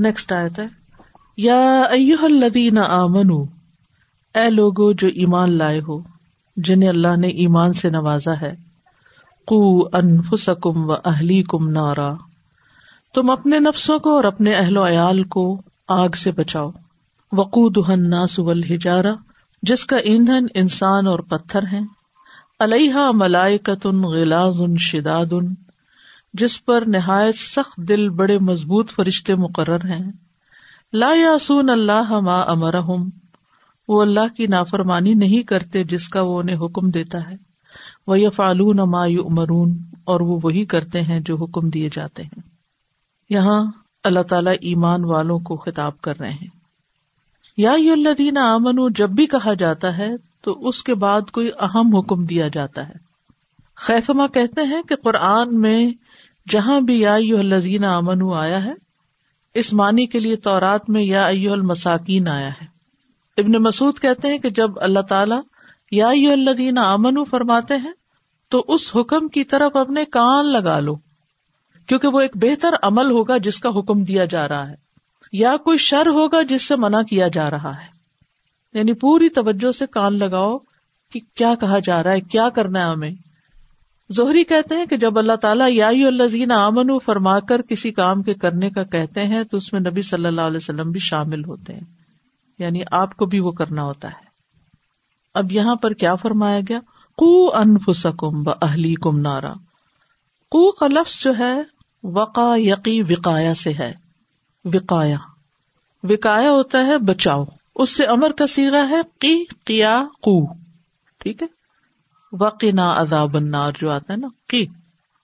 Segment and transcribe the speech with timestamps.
[0.00, 0.66] Next آیت ہے۔
[1.36, 3.42] یا ایوہ الذین آمنو،
[4.34, 6.00] اے لوگو جو ایمان لائے ہو،
[6.56, 8.54] جنہیں اللہ نے ایمان سے نوازا ہے،
[9.46, 12.14] قو انفسکم و اہلیکم نارا۔
[13.14, 16.70] تم اپنے نفسوں کو اور اپنے اہل و عیال کو آگ سے بچاؤ۔
[17.32, 19.14] وقودها الناس والحجارہ،
[19.62, 21.86] جس کا ایندھن انسان اور پتھر ہیں۔
[22.60, 25.32] علیہ ملائکت غلاظ شداد
[26.32, 30.12] جس پر نہایت سخت دل بڑے مضبوط فرشتے مقرر ہیں۔
[30.92, 33.08] لا یاسون اللہ ما امرحم
[33.88, 37.34] وہ اللہ کی نافرمانی نہیں کرتے جس کا وہ انہیں حکم دیتا ہے۔
[38.06, 42.40] وہ یہ فالون ما یؤمرون اور وہ وہی کرتے ہیں جو حکم دیے جاتے ہیں۔
[43.30, 43.72] یہاں
[44.04, 46.48] اللہ تعالی ایمان والوں کو خطاب کر رہے ہیں۔
[47.56, 50.10] یا الذین آمنو جب بھی کہا جاتا ہے
[50.40, 52.94] تو اس کے بعد کوئی اہم حکم دیا جاتا ہے۔
[53.76, 55.90] خیفما کہتے ہیں کہ قرآن میں
[56.48, 58.72] جہاں بھی یا الزین امن آیا ہے،
[59.54, 62.64] اس معنی کے لیے تورات میں یا المساکین آیا ہے۔
[63.36, 65.40] ابن مسعود کہتے ہیں کہ جب اللہ تعالیٰ
[65.90, 67.92] یا الدین امن فرماتے ہیں،
[68.48, 70.94] تو اس حکم کی طرف اپنے کان لگا لو،
[71.86, 74.74] کیونکہ وہ ایک بہتر عمل ہوگا جس کا حکم دیا جا رہا ہے،
[75.32, 78.00] یا کوئی شر ہوگا جس سے منع کیا جا رہا ہے۔
[78.74, 80.58] یعنی پوری توجہ سے کان لگاؤ
[81.12, 83.10] کہ کیا کہا جا رہا ہے، کیا کرنا ہے ہمیں۔
[84.10, 88.34] زہری کہتے ہیں کہ جب اللہ تعالیٰ یا الزین امن فرما کر کسی کام کے
[88.34, 91.72] کرنے کا کہتے ہیں تو اس میں نبی صلی اللہ علیہ وسلم بھی شامل ہوتے
[91.72, 91.80] ہیں۔
[92.58, 94.24] یعنی آپ کو بھی وہ کرنا ہوتا ہے۔
[95.34, 96.80] اب یہاں پر کیا فرمایا گیا؟
[97.16, 99.52] کو انفسکم و اہلی کم نارا۔
[100.50, 101.62] کو کا لفظ جو ہے
[102.04, 103.92] وقا یقی وقایا سے ہے۔
[104.64, 105.16] وقایا۔
[106.02, 107.44] وقایا ہوتا ہے بچاؤ۔
[107.74, 110.54] اس سے امر کا سیرا ہے کی کیا کو
[111.18, 111.59] ٹھیک ہے؟
[112.32, 114.66] وقنا عذاب النار جو آتا ہے نا کی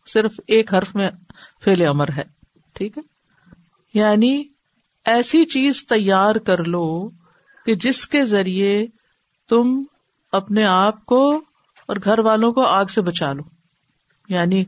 [0.07, 1.11] صرف ایک حرف میں
[1.65, 2.23] فیل امر ہے،
[2.75, 3.03] ٹھیک ہے؟
[3.99, 4.45] یعنی
[5.05, 7.09] ایسی چیز تیار کر لو
[7.67, 8.87] کہ جس کے ذریعے
[9.49, 9.83] تم
[10.33, 11.37] اپنے آپ کو
[11.89, 13.43] اور گھر والوں کو آگ سے بچا لو۔
[14.29, 14.65] یعنی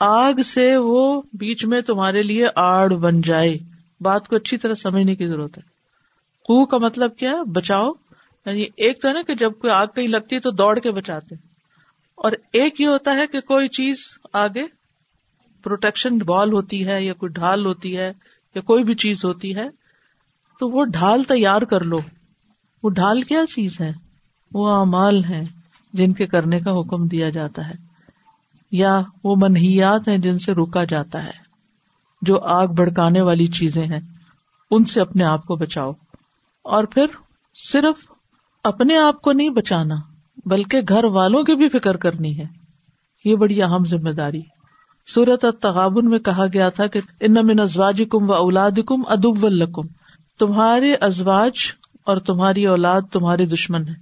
[0.00, 3.58] آگ سے وہ بیچ میں تمہارے لیے آڑ بن جائے۔
[4.00, 5.62] بات کو اچھی طرح سمجھنے کی ضرورت ہے۔
[6.44, 7.92] کو کا مطلب کیا ہے؟ بچاؤ۔
[8.46, 10.90] یعنی ایک تو ہے نا کہ جب کوئی آگ کہیں لگتی ہے تو دوڑ کے
[10.90, 11.49] بچاتے
[12.22, 13.96] اور ایک یہ ہوتا ہے کہ کوئی چیز
[14.32, 14.66] آگے
[15.62, 18.12] پروٹیکشن بال ہوتی ہے یا کوئی ڈھال ہوتی ہے
[18.54, 19.68] یا کوئی بھی چیز ہوتی ہے،
[20.60, 21.98] تو وہ ڈھال تیار کر لو۔
[22.82, 23.92] وہ ڈھال کیا چیز ہے؟
[24.54, 25.42] وہ امال ہے
[25.92, 27.74] جن کے کرنے کا حکم دیا جاتا ہے۔
[28.72, 31.32] یا وہ منحیات ہیں جن سے روکا جاتا ہے۔
[32.22, 34.00] جو آگ بڑکانے والی چیزیں ہیں،
[34.70, 35.92] ان سے اپنے آپ کو بچاؤ۔
[36.62, 37.06] اور پھر
[37.72, 38.12] صرف
[38.64, 40.09] اپنے آپ کو نہیں بچانا۔
[40.44, 42.44] بلکہ گھر والوں کی بھی فکر کرنی ہے۔
[43.24, 44.40] یہ بڑی اہم ذمہ داری۔
[45.14, 49.46] سورت تغابن میں کہا گیا تھا کہ ان من ازواج کم و اولاد کم ادب
[49.46, 49.86] الکم
[50.38, 51.52] تمہارے ازواج
[52.06, 53.94] اور تمہاری اولاد تمہارے دشمن ہے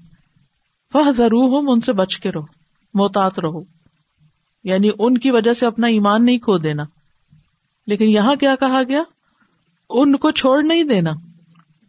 [0.92, 2.42] فہ ضرور ان سے بچ کے رہو،
[2.94, 3.62] محتاط رہو۔
[4.64, 6.82] یعنی ان کی وجہ سے اپنا ایمان نہیں کھو دینا۔
[7.86, 9.02] لیکن یہاں کیا کہا گیا؟
[9.90, 11.10] ان کو چھوڑ نہیں دینا۔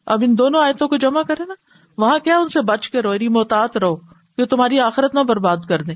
[0.05, 1.53] اب ان دونوں آیتوں کو جمع کرے نا۔
[1.97, 4.08] وہاں کیا ان سے بچ کے رہو یعنی محتاط رہو۔
[4.39, 5.95] کہ تمہاری آخرت نہ برباد کر دیں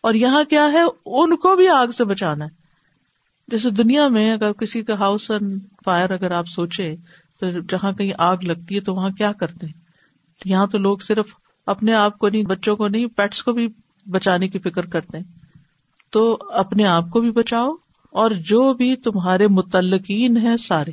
[0.00, 2.50] اور یہاں کیا ہے؟ ان کو بھی آگ سے بچانا ہے۔
[3.48, 6.96] جیسے دنیا میں اگر کسی کا ہاؤس اینڈ فائر اگر آپ سوچے
[7.40, 9.72] تو جہاں کہیں آگ لگتی ہے تو وہاں کیا کرتے ہیں؟
[10.44, 11.26] یہاں تو لوگ صرف
[11.66, 13.68] اپنے آپ کو نہیں، بچوں کو نہیں پیٹس کو بھی
[14.10, 15.24] بچانے کی فکر کرتے ہیں۔
[16.10, 17.70] تو اپنے آپ کو بھی بچاؤ
[18.10, 20.90] اور جو بھی تمہارے متعلقین ہیں سارے۔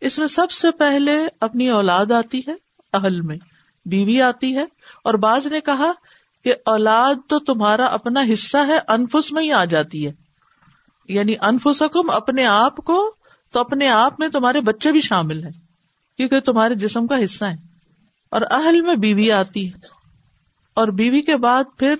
[0.00, 2.54] اس میں سب سے پہلے اپنی اولاد آتی ہے،
[2.92, 3.36] اہل میں۔
[3.86, 4.64] بیوی آتی ہے
[5.04, 5.92] اور بعض نے کہا
[6.44, 10.12] کہ اولاد تو تمہارا اپنا حصہ ہے، انفس میں ہی آ جاتی ہے۔
[11.08, 13.14] یعنی انفسکم اپنے آپ کو
[13.52, 15.52] تو اپنے آپ میں تمہارے بچے بھی شامل ہیں،
[16.16, 17.56] کیونکہ تمہارے جسم کا حصہ ہے۔
[18.30, 19.78] اور اہل میں بیوی آتی ہے۔
[20.74, 21.94] اور بیوی کے بعد پھر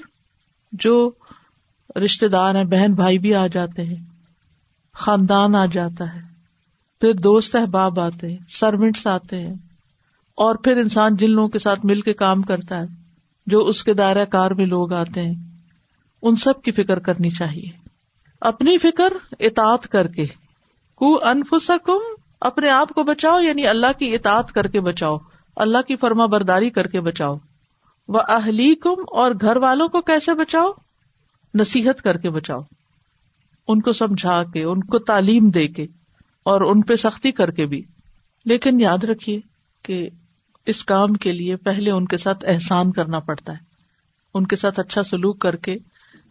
[0.73, 1.11] جو
[2.05, 4.05] رشتے دار ہیں، بہن بھائی بھی آ جاتے ہیں۔
[4.95, 6.21] خاندان آ جاتا ہے۔
[7.01, 9.55] پھر دوست احباب آتے ہیں سروینٹس آتے ہیں۔
[10.37, 13.02] اور پھر انسان جن لوگوں کے ساتھ مل کے کام کرتا ہے۔
[13.47, 15.35] جو اس کے دائرہ کار میں لوگ آتے ہیں۔
[16.23, 17.71] ان سب کی فکر کرنی چاہیے۔
[18.41, 20.27] اپنی فکر اطاعت کر کے۔
[20.95, 21.99] کو انفسکم،
[22.41, 25.19] اپنے آپ کو بچاؤ یعنی اللہ کی اطاعت کر کے بچاؤ۔
[25.57, 27.37] اللہ کی فرما برداری کر کے بچاؤ۔
[28.09, 30.73] وہ اہلی کم اور گھر والوں کو کیسے بچاؤ؟
[31.55, 32.61] نصیحت کر کے بچاؤ۔
[33.69, 35.83] ان کو سمجھا کے، ان کو تعلیم دے کے،
[36.45, 37.83] اور ان پہ سختی کر کے بھی۔
[38.45, 39.41] لیکن یاد رکھیے
[39.83, 40.09] کہ
[40.67, 43.59] اس کام کے لیے پہلے ان کے ساتھ احسان کرنا پڑتا ہے۔
[44.35, 45.77] ان کے ساتھ اچھا سلوک کر کے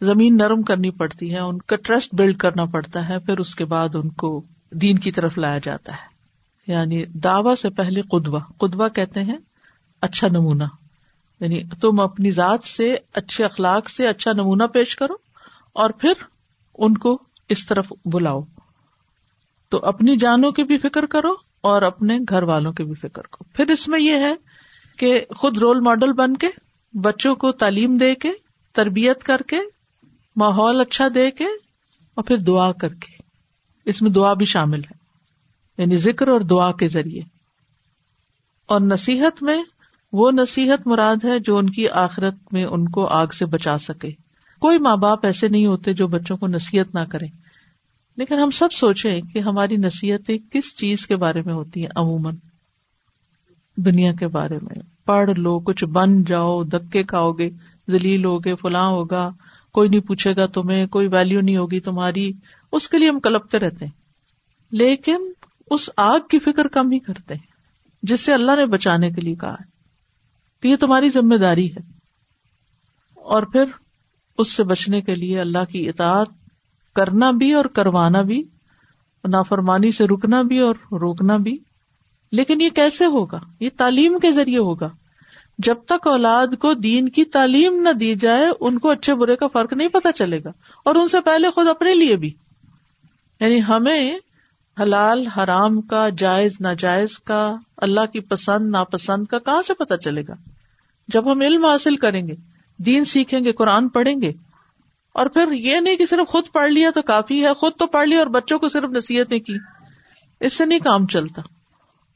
[0.02, 3.66] زمین نرم کرنی پڑتی ہے، ان کا ٹرسٹ بلڈ کرنا پڑتا ہے، پھر اس کے
[3.66, 6.12] بعد ان کو دین کی طرف لایا جاتا ہے۔
[6.72, 9.38] یعنی دعوی سے پہلے قدوہ قدوہ کہتے ہیں
[10.02, 10.64] اچھا نمونہ۔
[11.40, 15.14] یعنی تم اپنی ذات سے اچھے اخلاق سے اچھا نمونہ پیش کرو
[15.74, 16.14] اور پھر
[16.78, 17.20] ان کو
[17.50, 18.42] اس طرف بلاؤ۔
[19.70, 23.44] تو اپنی جانوں کی بھی فکر کرو اور اپنے گھر والوں کی بھی فکر کرو۔
[23.44, 24.36] پھر اس میں یہ ہے
[24.98, 26.48] کہ خود رول ماڈل بن کے،
[26.94, 28.32] بچوں کو تعلیم دے کے،
[28.74, 29.58] تربیت کر کے،
[30.36, 31.46] ماحول اچھا دے کے،
[32.16, 33.22] اور پھر دعا کر کے۔
[33.86, 35.02] اس میں دعا بھی شامل ہے۔
[35.78, 37.22] یعنی ذکر اور دعا کے ذریعے۔
[38.66, 39.64] اور نصیحت میں،
[40.14, 44.10] وہ نصیحت مراد ہے جو ان کی آخرت میں ان کو آگ سے بچا سکے۔
[44.60, 47.51] کوئی ماں باپ ایسے نہیں ہوتے جو بچوں کو نصیحت نہ کرے۔
[48.18, 52.36] لیکن ہم سب سوچیں کہ ہماری نصیحتیں کس چیز کے بارے میں ہوتی ہیں؟ عموماً
[53.78, 54.76] دنیا کے بارے میں۔
[55.06, 57.50] پڑھ لو، کچھ بن جاؤ دکے کھاؤ گے،
[57.90, 59.30] ذلیل ہوگے فلاں ہوگا،
[59.74, 62.32] کوئی نہیں پوچھے گا تمہیں، کوئی ویلو نہیں ہوگی تمہاری۔
[62.72, 63.92] اس کے لیے ہم کلپتے رہتے ہیں۔
[64.72, 65.18] لیکن
[65.72, 67.48] اس آگ کی فکر کم ہی کرتے ہیں،
[68.04, 69.64] جس سے اللہ نے بچانے کے لیے کہا ہے
[70.62, 71.80] کہ یہ تمہاری ذمہ داری ہے۔
[73.16, 73.64] اور پھر
[74.38, 76.28] اس سے بچنے کے لیے اللہ کی اطاعت
[76.96, 78.44] کرنا بھی اور کروانا بھی،
[79.28, 81.58] نافرمانی سے رکنا بھی اور روکنا بھی۔
[82.32, 84.90] لیکن یہ کیسے ہوگا؟ یہ تعلیم کے ذریعے ہوگا۔
[85.58, 89.48] جب تک اولاد کو دین کی تعلیم نہ دی جائے، ان کو اچھے برے کا
[89.48, 90.50] فرق نہیں پتا چلے گا۔
[90.86, 92.34] اور ان سے پہلے خود اپنے لیے بھی۔
[93.40, 94.18] یعنی ہمیں
[94.82, 100.22] حلال، حرام کا، جائز، ناجائز کا، اللہ کی پسند، ناپسند کا کہاں سے پتا چلے
[100.28, 100.34] گا؟
[101.08, 102.36] جب ہم علم حاصل کریں گے،
[102.78, 104.32] دین سیکھیں گے، قرآن پڑھیں گے
[105.14, 108.08] اور پھر یہ نہیں کہ صرف خود پڑھ لیا تو کافی ہے، خود تو پڑھ
[108.08, 109.58] لیا اور بچوں کو صرف نصیحتیں کی۔
[110.40, 111.42] اس سے نہیں کام چلتا۔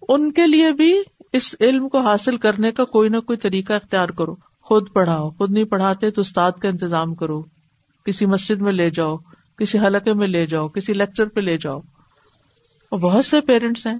[0.09, 1.01] ان کے لیے بھی
[1.33, 5.51] اس علم کو حاصل کرنے کا کوئی نہ کوئی طریقہ اختیار کرو۔ خود پڑھاؤ، خود
[5.51, 7.41] نہیں پڑھاتے تو استاد کا انتظام کرو۔
[8.05, 9.17] کسی مسجد میں لے جاؤ،
[9.57, 11.79] کسی حلقے میں لے جاؤ، کسی لیکچر پہ لے جاؤ۔
[12.91, 13.99] اور بہت سے پیرنٹس ہیں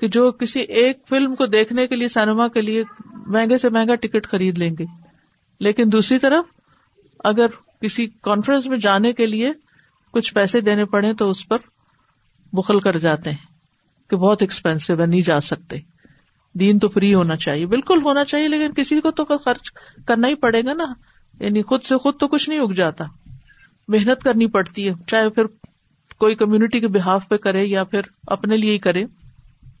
[0.00, 3.94] کہ جو کسی ایک فلم کو دیکھنے کے لیے سینما کے لیے مہنگے سے مہنگا
[3.94, 4.84] ٹکٹ خرید لیں گے۔
[5.60, 6.44] لیکن دوسری طرف
[7.18, 7.46] اگر
[7.80, 9.52] کسی کانفرنس میں جانے کے لیے
[10.12, 11.58] کچھ پیسے دینے پڑے تو اس پر
[12.52, 13.46] بخل کر جاتے ہیں
[14.10, 15.76] کہ بہت ایکسپینسو ہے، نہیں جا سکتے۔
[16.54, 19.72] دین تو فری ہونا چاہیے۔ بالکل ہونا چاہیے، لیکن کسی کو تو خرچ
[20.06, 20.84] کرنا ہی پڑے گا نا۔
[21.40, 23.04] یعنی خود سے خود تو کچھ نہیں اگ جاتا۔
[23.88, 25.44] محنت کرنی پڑتی ہے، چاہے پھر
[26.18, 29.04] کوئی کمیونٹی کے بحاف پہ کرے یا پھر اپنے لیے ہی کرے۔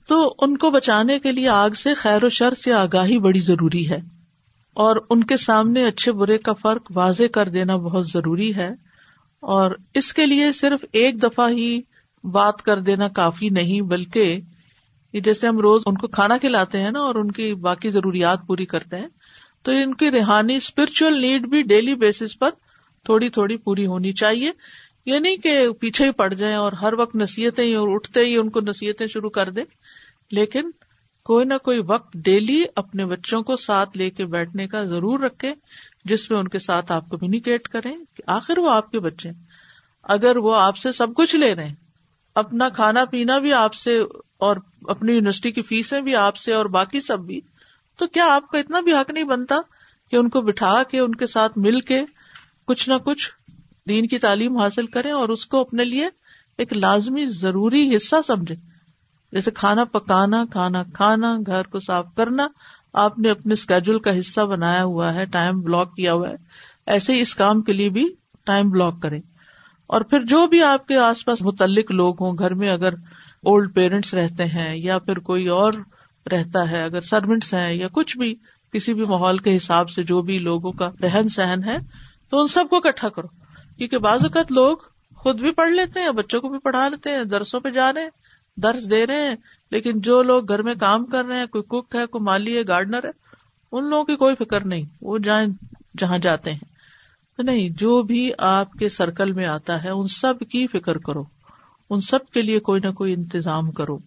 [0.08, 3.90] تو ان کو بچانے کے لیے آگ سے خیر و شر سے آگاہی بڑی ضروری
[3.90, 4.15] ہے۔
[4.76, 8.68] اور ان کے سامنے اچھے برے کا فرق واضح کر دینا بہت ضروری ہے
[9.42, 11.80] اور اس کے لیے صرف ایک دفعہ ہی
[12.24, 14.40] بات کر دینا کافی نہیں، بلکہ
[15.14, 18.66] جیسے ہم روز ان کو کھانا کھلاتے ہیں نا اور ان کی باقی ضروریات پوری
[18.66, 19.08] کرتے ہیں،
[19.62, 22.50] تو ان کی ریحانی اسپرچل نیڈ بھی ڈیلی بیسس پر
[23.06, 24.50] تھوڑی تھوڑی پوری ہونی چاہیے۔
[25.06, 28.36] یہ نہیں کہ پیچھے ہی پڑ جائیں اور ہر وقت نصیحتیں ہی اور اٹھتے ہی
[28.36, 29.64] ان کو نصیحتیں شروع کر دیں،
[30.30, 30.70] لیکن
[31.26, 35.52] کوئی نہ کوئی وقت ڈیلی اپنے بچوں کو ساتھ لے کے بیٹھنے کا ضرور رکھے،
[36.04, 39.30] جس میں ان کے ساتھ آپ کمیونیکیٹ کریں کہ آخر وہ آپ کے بچے
[40.06, 41.74] اگر وہ آپ سے سب کچھ لے رہے ہیں،
[42.36, 43.98] اپنا کھانا پینا بھی آپ سے
[44.38, 44.56] اور
[44.88, 47.40] اپنی یونیورسٹی کی فیسیں بھی آپ سے اور باقی سب بھی،
[47.98, 49.60] تو کیا آپ کا اتنا بھی حق نہیں بنتا
[50.12, 52.00] کہ ان کو بٹھا کے، ان کے ساتھ مل کے
[52.66, 53.30] کچھ نہ کچھ
[53.88, 56.08] دین کی تعلیم حاصل کریں اور اس کو اپنے لیے
[56.58, 58.54] ایک لازمی ضروری حصہ سمجھے
[59.32, 62.46] جیسے کھانا پکانا، کھانا کھانا، گھر کو صاف کرنا،
[62.92, 66.34] آپ نے اپنے اسکیجول کا حصہ بنایا ہوا ہے ٹائم بلاک کیا ہوا ہے۔
[66.86, 69.20] ایسے ہی اس کام کے لیے بھی ٹائم بلاک کریں۔
[69.86, 72.92] اور پھر جو بھی آپ کے آس پاس متعلق لوگ ہوں، گھر میں اگر
[73.42, 75.72] اولڈ پیرنٹس رہتے ہیں یا پھر کوئی اور
[76.32, 78.34] رہتا ہے، اگر سروینٹس ہیں یا کچھ بھی،
[78.72, 81.76] کسی بھی ماحول کے حساب سے جو بھی لوگوں کا رہن سہن ہے،
[82.30, 83.26] تو ان سب کو اکٹھا کرو۔
[83.78, 84.76] کیونکہ بعض اوقات لوگ
[85.16, 88.02] خود بھی پڑھ لیتے ہیں، بچوں کو بھی پڑھا لیتے ہیں، درسوں پہ جا رہے
[88.02, 88.10] ہیں۔
[88.56, 89.34] درس دے رہے ہیں،
[89.70, 92.62] لیکن جو لوگ گھر میں کام کر رہے ہیں، کوئی کک ہے، کوئی مالی ہے
[92.68, 93.10] گارڈنر ہے،
[93.72, 95.48] ان لوگوں کی کوئی فکر نہیں، وہ جائیں
[95.98, 96.76] جہاں جاتے ہیں۔
[97.38, 101.24] نہیں، جو بھی آپ کے سرکل میں آتا ہے، ان سب کی فکر کرو۔
[101.90, 103.98] ان سب کے لیے کوئی نہ کوئی انتظام کرو۔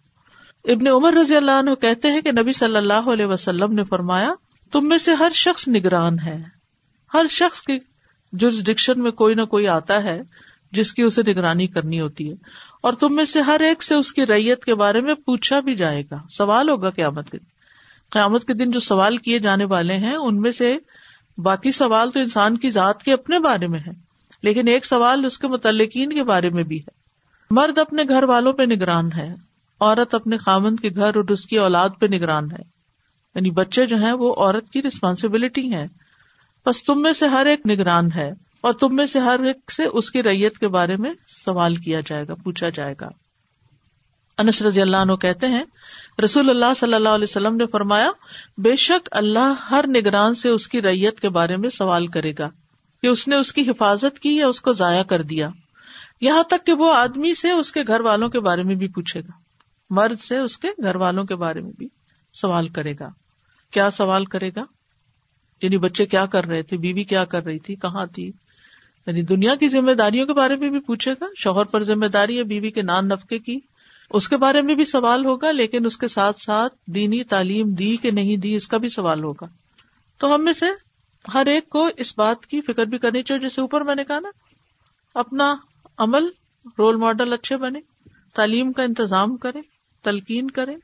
[0.66, 4.34] ابن عمر رضی اللہ عنہ کہتے ہیں کہ نبی صلی اللہ علیہ وسلم نے فرمایا،
[4.72, 6.44] تم میں سے ہر شخص نگران ہے۔
[7.14, 7.80] ہر شخص کی
[8.34, 10.22] جسڈکشن میں کوئی نہ کوئی آتا ہے،
[10.72, 12.36] جس کی اسے نگرانی کرنی ہوتی ہے۔
[12.82, 15.76] اور تم میں سے ہر ایک سے اس کی ریت کے بارے میں پوچھا بھی
[15.76, 17.46] جائے گا۔ سوال ہوگا قیامت کے دن۔
[18.10, 20.78] قیامت کے دن جو سوال کیے جانے والے ہیں، ان میں سے
[21.38, 23.92] باقی سوال تو انسان کی ذات کے اپنے بارے میں ہے
[24.42, 26.92] لیکن ایک سوال اس کے متعلقین کے بارے میں بھی ہے۔
[27.52, 29.36] مرد اپنے گھر والوں پہ نگران ہے،
[29.80, 32.62] عورت اپنے خامند کے گھر اور اس کی اولاد پہ نگران ہے۔
[33.36, 35.88] یعنی بچے جو ہیں، وہ عورت کی ریسپانسبلٹی ہے
[36.66, 38.32] بس تم میں سے ہر ایک نگران ہے۔
[38.62, 42.00] اور تم میں سے ہر ایک سے اس کی ریت کے بارے میں سوال کیا
[42.00, 43.10] جائے گا، پوچھا جائے گا۔
[44.38, 45.64] انس رضی اللہ عنہ کہتے ہیں،
[46.24, 48.12] رسول اللہ صلی اللہ علیہ وسلم نے فرمایا،
[48.58, 52.50] بے شک اللہ ہر نگران سے اس کی ریت کے بارے میں سوال کرے گا
[53.02, 55.50] کہ اس نے اس کی حفاظت کی یا اس کو ضائع کر دیا۔
[56.22, 59.20] یہاں تک کہ وہ آدمی سے اس کے گھر والوں کے بارے میں بھی پوچھے
[59.20, 59.32] گا۔
[59.90, 61.88] مرد سے اس کے گھر والوں کے بارے میں بھی
[62.34, 63.10] سوال کرے گا۔
[63.72, 64.64] کیا سوال کرے گا؟
[65.62, 68.32] یعنی بچے کیا کر رہے تھے؟ بیوی کیا کر رہی تھی؟ کہاں تھی؟
[69.08, 72.38] یعنی دنیا کی ذمہ داریوں کے بارے میں بھی پوچھے گا، شوہر پر ذمہ داری
[72.38, 73.60] ہے، بیوی کے نان نفقے کی۔
[74.10, 77.98] اس کے بارے میں بھی سوال ہوگا، لیکن اس کے ساتھ ساتھ دینی تعلیم دی
[77.98, 79.46] کہ نہیں دی، اس کا بھی سوال ہوگا۔
[80.18, 80.66] تو ہم میں سے
[81.34, 84.20] ہر ایک کو اس بات کی فکر بھی کرنی چاہیے، جیسے اوپر میں نے کہا
[84.20, 84.30] نا،
[85.14, 85.56] اپنا
[85.98, 86.28] عمل
[86.78, 87.80] رول ماڈل اچھے بنے،
[88.34, 89.60] تعلیم کا انتظام کرے،
[90.04, 90.76] تلقین کرے،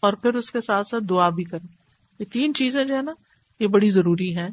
[0.00, 1.66] اور پھر اس کے ساتھ ساتھ دعا بھی کرے۔
[2.18, 3.12] یہ تین چیزیں جو ہے نا،
[3.60, 4.48] یہ بڑی ضروری ہے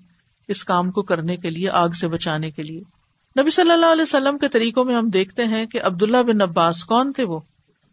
[0.48, 2.82] اس کام کو کرنے کے لیے، آگ سے بچانے کے لیے۔
[3.42, 6.86] نبی صلی اللہ علیہ وسلم کے طریقوں میں ہم دیکھتے ہیں کہ عبداللہ بن عباس
[6.86, 7.40] کون تھے وہ؟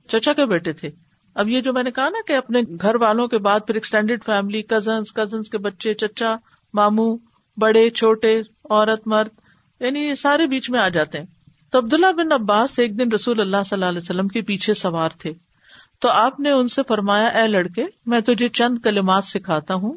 [0.09, 0.91] چچا کے بیٹے تھے۔
[1.35, 4.25] اب یہ جو میں نے کہا نا کہ اپنے گھر والوں کے بعد پھر ایکسٹینڈیڈ
[4.25, 6.37] فیملی کزنس کزنس کے بچے، چچا
[6.75, 7.17] مامو
[7.57, 9.29] بڑے، چھوٹے، عورت، مرد
[9.81, 11.27] یعنی یہ سارے بیچ میں آ جاتے ہیں۔
[11.71, 15.11] تو عبداللہ بن عباس ایک دن رسول اللہ صلی اللہ علیہ وسلم کے پیچھے سوار
[15.19, 15.33] تھے۔
[16.01, 19.97] تو آپ نے ان سے فرمایا، اے لڑکے، میں تجھے چند کلمات سکھاتا ہوں۔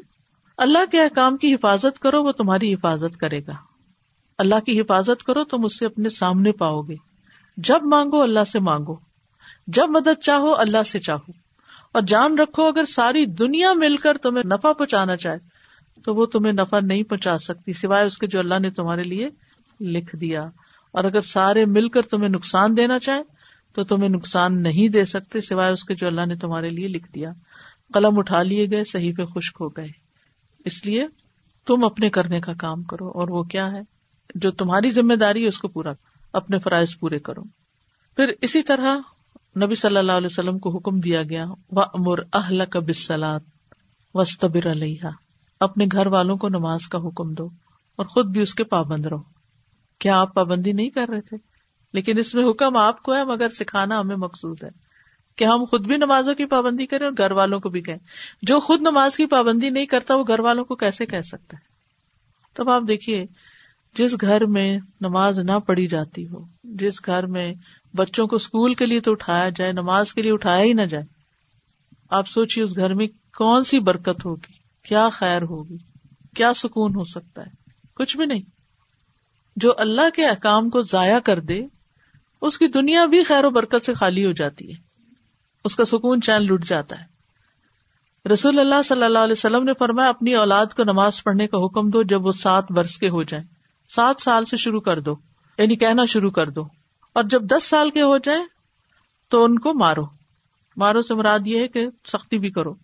[0.56, 3.52] اللہ کے احکام کی حفاظت کرو، وہ تمہاری حفاظت کرے گا۔
[4.38, 6.94] اللہ کی حفاظت کرو، تم اسے اپنے سامنے پاؤ گے۔
[7.56, 8.96] جب مانگو، اللہ سے مانگو۔
[9.66, 11.32] جب مدد چاہو، اللہ سے چاہو۔
[11.92, 15.38] اور جان رکھو، اگر ساری دنیا مل کر تمہیں نفع پہنچانا چاہے،
[16.04, 19.28] تو وہ تمہیں نفع نہیں پہنچا سکتی، سوائے اس کے جو اللہ نے تمہارے لیے
[19.80, 20.42] لکھ دیا۔
[20.92, 23.22] اور اگر سارے مل کر تمہیں نقصان دینا چاہے
[23.72, 27.12] تو تمہیں نقصان نہیں دے سکتے، سوائے اس کے جو اللہ نے تمہارے لیے لکھ
[27.12, 27.30] دیا۔
[27.94, 30.05] قلم اٹھا لیے گئے صحیح پہ خشک ہو گئے۔
[30.66, 31.06] اس لیے
[31.66, 33.80] تم اپنے کرنے کا کام کرو اور وہ کیا ہے؟
[34.34, 35.92] جو تمہاری ذمہ داری ہے اس کو پورا
[36.32, 37.42] اپنے فرائض پورے کرو۔
[38.16, 38.96] پھر اسی طرح
[39.64, 43.38] نبی صلی اللہ علیہ وسلم کو حکم دیا گیا و امر اہل کا
[44.14, 45.08] وسطبر علیہ
[45.60, 47.48] اپنے گھر والوں کو نماز کا حکم دو
[47.96, 49.22] اور خود بھی اس کے پابند رہو۔
[49.98, 51.36] کیا آپ پابندی نہیں کر رہے تھے؟
[51.92, 54.85] لیکن اس میں حکم آپ کو ہے، مگر سکھانا ہمیں مقصود ہے۔
[55.36, 57.98] کہ ہم خود بھی نمازوں کی پابندی کریں اور گھر والوں کو بھی کہیں۔
[58.42, 61.76] جو خود نماز کی پابندی نہیں کرتا، وہ گھر والوں کو کیسے کہہ سکتا ہے؟
[62.54, 63.26] تب آپ دیکھیے،
[63.94, 67.54] جس گھر میں نماز نہ پڑھی جاتی ہو، جس گھر میں
[67.94, 71.04] بچوں کو اسکول کے لیے تو اٹھایا جائے، نماز کے لیے اٹھایا ہی نہ جائے،
[72.10, 74.52] آپ سوچیے اس گھر میں کون سی برکت ہوگی؟
[74.82, 75.76] کیا خیر ہوگی؟
[76.36, 77.50] کیا سکون ہو سکتا ہے؟
[77.94, 78.42] کچھ بھی نہیں۔
[79.56, 81.60] جو اللہ کے احکام کو ضائع کر دے،
[82.42, 84.85] اس کی دنیا بھی خیر و برکت سے خالی ہو جاتی ہے۔
[85.66, 87.16] اس کا سکون چین لٹ جاتا ہے۔
[88.28, 91.90] رسول اللہ صلی اللہ علیہ وسلم نے فرمایا، اپنی اولاد کو نماز پڑھنے کا حکم
[91.90, 93.44] دو جب وہ سات برس کے ہو جائیں۔
[93.88, 95.16] سات سال سے شروع کر دو
[95.58, 96.62] یعنی کہنا شروع کر دو۔
[97.12, 98.44] اور جب دس سال کے ہو جائیں
[99.28, 100.02] تو ان کو مارو۔
[100.76, 102.74] مارو سے مراد یہ ہے کہ سختی بھی کرو۔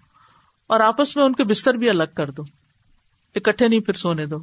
[0.66, 2.42] اور آپس میں ان کے بستر بھی الگ کر دو۔
[3.34, 4.38] اکٹھے نہیں پھر سونے دو۔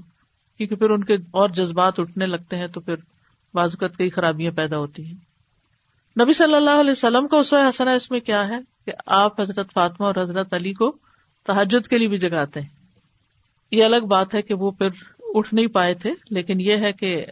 [0.58, 2.96] کیونکہ پھر ان کے اور جذبات اٹھنے لگتے ہیں تو پھر
[3.54, 5.29] بازوقت کئی خرابیاں پیدا ہوتی ہیں۔
[6.22, 9.74] نبی صلی اللہ علیہ وسلم کا اس حسنا اس میں کیا ہے کہ آپ حضرت
[9.74, 10.98] فاطمہ اور حضرت علی کو
[11.48, 12.68] تحجد کے لیے بھی جگاتے ہیں۔
[13.72, 14.88] یہ الگ بات ہے کہ وہ پھر
[15.20, 17.26] اٹھ نہیں پائے تھے، لیکن یہ ہے کہ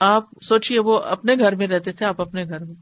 [0.00, 2.74] آپ سوچیے وہ اپنے گھر میں رہتے تھے، آپ اپنے گھر میں۔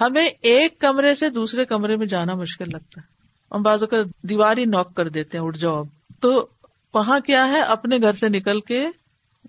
[0.00, 3.06] ہمیں ایک کمرے سے دوسرے کمرے میں جانا مشکل لگتا ہے۔
[3.54, 5.86] ہم بازو کا دیوار ہی نوک کر دیتے ہیں، اٹھ جاؤ اب۔
[6.20, 6.48] تو
[6.94, 8.86] وہاں کیا ہے، اپنے گھر سے نکل کے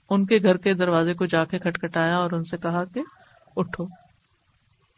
[0.10, 3.02] ان کے گھر کے دروازے کو جا کے کھٹکھٹایا اور ان سے کہا کہ
[3.58, 4.03] اٹھو۔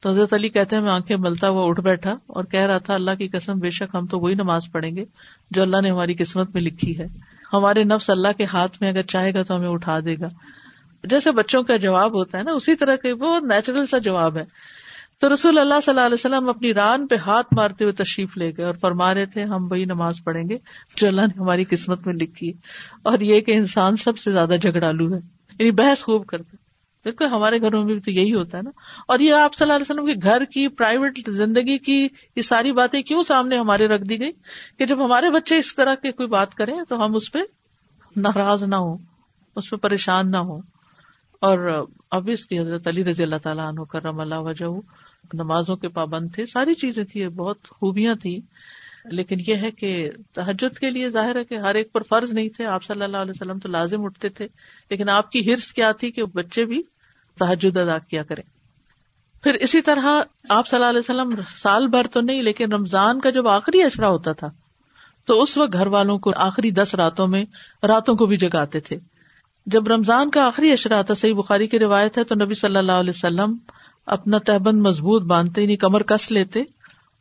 [0.01, 2.93] تو حضرت علی کہتے ہیں، میں آنکھیں ملتا ہوا اٹھ بیٹھا اور کہہ رہا تھا،
[2.93, 5.05] اللہ کی قسم، بے شک ہم تو وہی نماز پڑھیں گے
[5.51, 7.05] جو اللہ نے ہماری قسمت میں لکھی ہے۔
[7.53, 10.27] ہمارے نفس اللہ کے ہاتھ میں اگر چاہے گا تو ہمیں اٹھا دے گا۔
[11.03, 14.43] جیسے بچوں کا جواب ہوتا ہے نا، اسی طرح کے وہ نیچرل سا جواب ہے۔
[15.19, 18.51] تو رسول اللہ صلی اللہ علیہ وسلم اپنی ران پہ ہاتھ مارتے ہوئے تشریف لے
[18.57, 20.57] گئے اور فرما رہے تھے، ہم وہی نماز پڑھیں گے
[20.97, 22.53] جو اللہ نے ہماری قسمت میں لکھی
[23.03, 25.19] اور یہ کہ انسان سب سے زیادہ جھگڑالو ہے
[25.59, 26.64] یعنی بحث خوب کرتے
[27.05, 28.69] بالکل ہمارے گھروں میں بھی تو یہی ہوتا ہے نا۔
[29.07, 32.71] اور یہ آپ صلی اللہ علیہ وسلم کے گھر کی پرائیویٹ زندگی کی یہ ساری
[32.71, 34.31] باتیں کیوں سامنے ہمارے رکھ دی گئی؟
[34.79, 37.39] کہ جب ہمارے بچے اس طرح کی کوئی بات کریں تو ہم اس پہ
[38.15, 38.97] ناراض نہ ہو
[39.55, 40.57] اس پہ پریشان نہ ہو
[41.35, 44.65] اور اب اس کی حضرت علی رضی اللہ تعالیٰ عنہ کرم اللہ وجہ
[45.33, 48.39] نمازوں کے پابند تھے، ساری چیزیں تھی بہت خوبیاں تھیں۔
[49.05, 52.49] لیکن یہ ہے کہ تحجد کے لیے ظاہر ہے کہ ہر ایک پر فرض نہیں
[52.49, 54.47] تھے۔ آپ صلی اللہ علیہ وسلم تو لازم اٹھتے تھے،
[54.89, 56.83] لیکن آپ کی ہرس کیا تھی کہ بچے بھی
[57.39, 58.43] تحجد ادا کیا کریں۔
[59.43, 63.29] پھر اسی طرح آپ صلی اللہ علیہ وسلم سال بھر تو نہیں، لیکن رمضان کا
[63.29, 64.47] جب آخری اشرا ہوتا تھا،
[65.25, 67.45] تو اس وقت گھر والوں کو آخری دس راتوں میں
[67.87, 68.95] راتوں کو بھی جگاتے تھے۔
[69.65, 72.91] جب رمضان کا آخری اشرا تھا، صحیح بخاری کی روایت ہے، تو نبی صلی اللہ
[72.91, 73.57] علیہ وسلم
[74.05, 76.59] اپنا تہبند مضبوط باندھتے یعنی کمر کس لیتے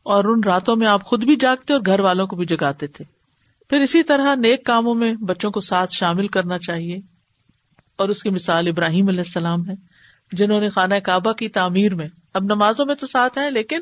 [0.03, 3.05] اور ان راتوں میں آپ خود بھی جاگتے اور گھر والوں کو بھی جگاتے تھے۔
[3.69, 6.97] پھر اسی طرح نیک کاموں میں بچوں کو ساتھ شامل کرنا چاہیے۔
[7.95, 9.94] اور اس کی مثال ابراہیم علیہ السلام ہے۔
[10.31, 13.79] جنہوں نے خانہ کعبہ کی تعمیر میں۔ اب نمازوں میں تو ساتھ ہیں، لیکن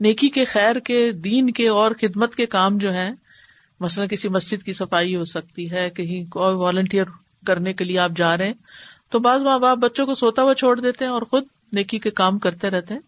[0.00, 3.10] نیکی کے خیر کے، دین کے اور خدمت کے کام جو ہیں،
[3.80, 7.04] مثلاً کسی مسجد کی صفائی ہو سکتی ہے، کہیں کوئی والنٹیئر
[7.46, 8.52] کرنے کے لیے آپ جا رہے ہیں،
[9.10, 12.10] تو بعض ماں باپ بچوں کو سوتا ہوا چھوڑ دیتے ہیں اور خود نیکی کے
[12.10, 13.00] کام کرتے رہتے ہیں،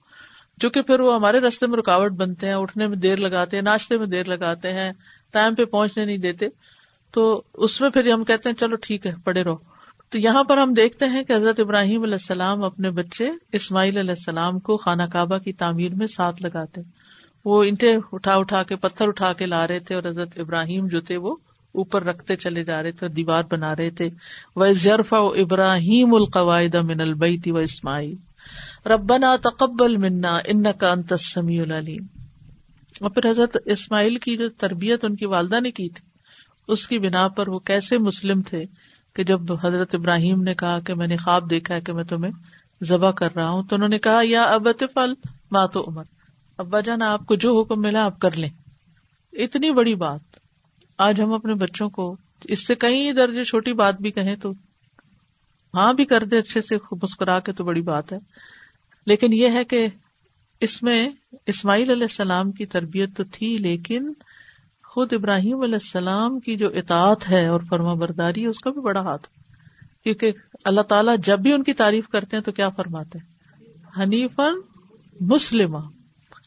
[0.59, 3.63] جو کہ پھر وہ ہمارے رستے میں رکاوٹ بنتے ہیں، اٹھنے میں دیر لگاتے ہیں،
[3.63, 4.93] ناشتے میں دیر لگاتے ہیں،
[5.31, 6.47] ٹائم پہ پہنچنے نہیں دیتے۔
[7.11, 9.74] تو اس میں پھر ہم کہتے ہیں، چلو ٹھیک ہے پڑے رہو۔
[10.15, 14.11] تو یہاں پر ہم دیکھتے ہیں کہ حضرت ابراہیم علیہ السلام اپنے بچے اسماعیل علیہ
[14.11, 16.81] السلام کو خانہ کعبہ کی تعمیر میں ساتھ لگاتے
[17.45, 21.01] وہ انٹے اٹھا اٹھا کے پتھر اٹھا کے لا رہے تھے اور حضرت ابراہیم جو
[21.01, 21.37] تھے وہ
[21.73, 24.09] اوپر رکھتے چلے جا رہے تھے اور دیوار بنا رہے تھے۔
[24.57, 28.15] وہ ضرف ابراہیم القواعد من البیتی و اسماعیل
[28.87, 32.07] ربنا تقبل منا ان کا انتسمی العلیم
[33.01, 36.09] اور پھر حضرت اسماعیل کی جو تربیت ان کی والدہ نے کی تھی،
[36.69, 38.65] اس کی بنا پر وہ کیسے مسلم تھے؟
[39.15, 42.33] کہ جب حضرت ابراہیم نے کہا کہ میں نے خواب دیکھا ہے کہ میں تمہیں
[42.85, 45.13] ذبح کر رہا ہوں، تو انہوں نے کہا، یا ابت فل
[45.51, 46.03] ماتو عمر۔
[46.59, 48.51] ابا جان، آپ کو جو حکم ملا آپ کر لیں۔
[49.33, 50.21] اتنی بڑی بات۔
[50.99, 54.53] آج ہم اپنے بچوں کو اس سے کئی درجے چھوٹی بات بھی کہیں تو
[55.75, 58.19] ہاں بھی کر دے اچھے سے مسکرا کے تو بڑی بات ہے۔
[59.07, 59.87] لیکن یہ ہے کہ
[60.61, 61.11] اس میں
[61.47, 64.13] اسماعیل علیہ السلام کی تربیت تو تھی، لیکن
[64.95, 68.81] خود ابراہیم علیہ السلام کی جو اطاعت ہے اور فرما برداری ہے، اس کا بھی
[68.81, 69.29] بڑا ہاتھ
[70.05, 70.33] کیونکہ
[70.65, 73.35] اللہ تعالیٰ جب بھی ان کی تعریف کرتے ہیں تو کیا فرماتے ہیں؟
[73.99, 74.61] حنیفن
[75.21, 75.77] مسلم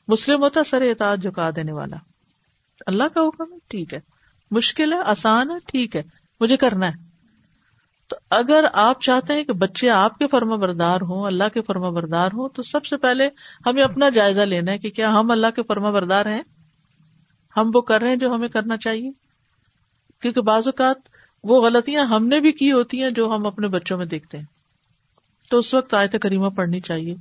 [0.07, 1.95] مسلم ہوتا سر اطاعت جھکا دینے والا۔
[2.87, 3.99] اللہ کا حکم ہے، ٹھیک ہے۔
[4.51, 6.03] مشکل ہے، آسان ہے، ٹھیک ہے۔
[6.39, 6.91] مجھے کرنا ہے۔
[8.07, 11.89] تو اگر آپ چاہتے ہیں کہ بچے آپ کے فرما بردار ہوں، اللہ کے فرما
[11.89, 13.29] بردار ہوں، تو سب سے پہلے
[13.65, 16.41] ہمیں اپنا جائزہ لینا ہے کہ کیا ہم اللہ کے فرما بردار ہیں؟
[17.57, 19.11] ہم وہ کر رہے ہیں جو ہمیں کرنا چاہیے۔
[20.21, 20.95] کیونکہ بعض اوقات
[21.43, 24.45] وہ غلطیاں ہم نے بھی کی ہوتی ہیں جو ہم اپنے بچوں میں دیکھتے ہیں۔
[25.49, 27.15] تو اس وقت آیت کریمہ پڑھنی چاہیے۔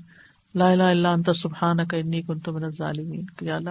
[0.54, 3.70] لا الہ الا انت سبحانک انی کنت من الظالمین۔ کہ اللہ،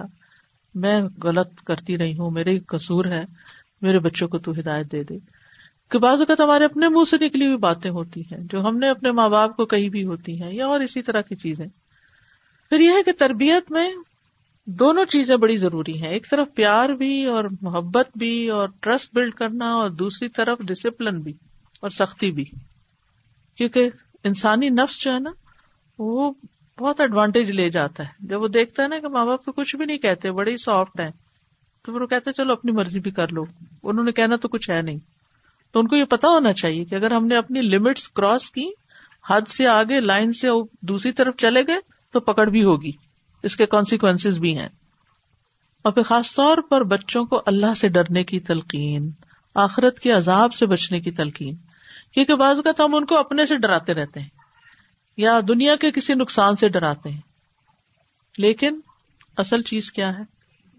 [0.74, 3.24] میں غلط کرتی رہی ہوں، میرے قصور ہے،
[3.82, 5.18] میرے بچوں کو تو ہدایت دے دے۔
[5.90, 8.88] کہ بعض اوقات ہمارے اپنے منہ سے نکلی ہوئی باتیں ہوتی ہیں، جو ہم نے
[8.88, 11.66] اپنے ماں باپ کو کہی بھی ہوتی ہیں، یا اور اسی طرح کی چیزیں۔
[12.68, 13.90] پھر یہ ہے کہ تربیت میں
[14.66, 19.32] دونوں چیزیں بڑی ضروری ہیں۔ ایک طرف پیار بھی اور محبت بھی اور ٹرسٹ بلڈ
[19.32, 21.32] کرنا اور دوسری طرف ڈسپلن بھی
[21.80, 22.44] اور سختی بھی۔
[23.56, 23.90] کیونکہ
[24.24, 25.30] انسانی نفس جو ہے نا،
[25.98, 26.32] وہ
[26.80, 29.76] بہت ایڈوانٹیج لے جاتا ہے۔ جب وہ دیکھتا ہے نا کہ ماں باپ کو کچھ
[29.76, 31.10] بھی نہیں کہتے، بڑے ہی سافٹ ہیں،
[31.84, 33.44] تو پھر وہ کہتے چلو اپنی مرضی بھی کر لو۔
[33.82, 34.98] انہوں نے کہنا تو کچھ ہے نہیں۔
[35.72, 38.66] تو ان کو یہ پتا ہونا چاہیے کہ اگر ہم نے اپنی لمٹس کراس کی،
[39.30, 40.48] حد سے آگے لائن سے
[40.80, 41.76] دوسری طرف چلے گئے،
[42.12, 42.92] تو پکڑ بھی ہوگی۔
[43.46, 44.68] اس کے کانسیکوینس بھی ہیں۔
[45.82, 49.10] اور پھر خاص طور پر بچوں کو اللہ سے ڈرنے کی تلقین،
[49.54, 51.56] آخرت کے عذاب سے بچنے کی تلقین۔
[52.12, 54.28] کیونکہ بعض اوقات ہم ان کو اپنے سے ڈراتے رہتے ہیں،
[55.16, 57.20] یا دنیا کے کسی نقصان سے ڈراتے ہیں۔
[58.38, 58.80] لیکن
[59.36, 60.22] اصل چیز کیا ہے؟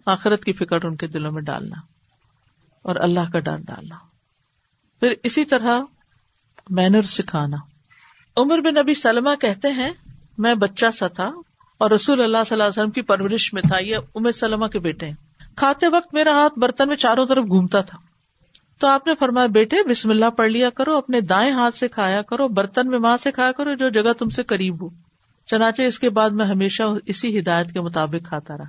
[0.06, 1.76] آخرت کی فکر ان کے دلوں میں ڈالنا
[2.82, 3.96] اور اللہ کا ڈر ڈالنا۔
[5.00, 5.80] پھر اسی طرح
[6.70, 7.58] مینر سکھانا۔
[8.38, 9.92] عمر بن نبی سلمہ کہتے ہیں،
[10.38, 11.32] میں بچہ سا تھا
[11.78, 14.80] اور رسول اللہ صلی اللہ علیہ وسلم کی پرورش میں تھا، یہ امر سلمہ کے
[14.80, 15.10] بیٹے
[15.56, 17.98] کھاتے وقت میرا ہاتھ برتن میں چاروں طرف گھومتا تھا۔
[18.80, 22.22] تو آپ نے فرمایا، بیٹے، بسم اللہ پڑھ لیا کرو، اپنے دائیں ہاتھ سے کھایا
[22.22, 24.90] کرو، برتن میں وہاں سے کھایا کرو، جو جگہ تم سے قریب ہو۔
[25.48, 28.66] چنانچہ اس کے بعد میں ہمیشہ اسی ہدایت کے مطابق کھاتا رہا۔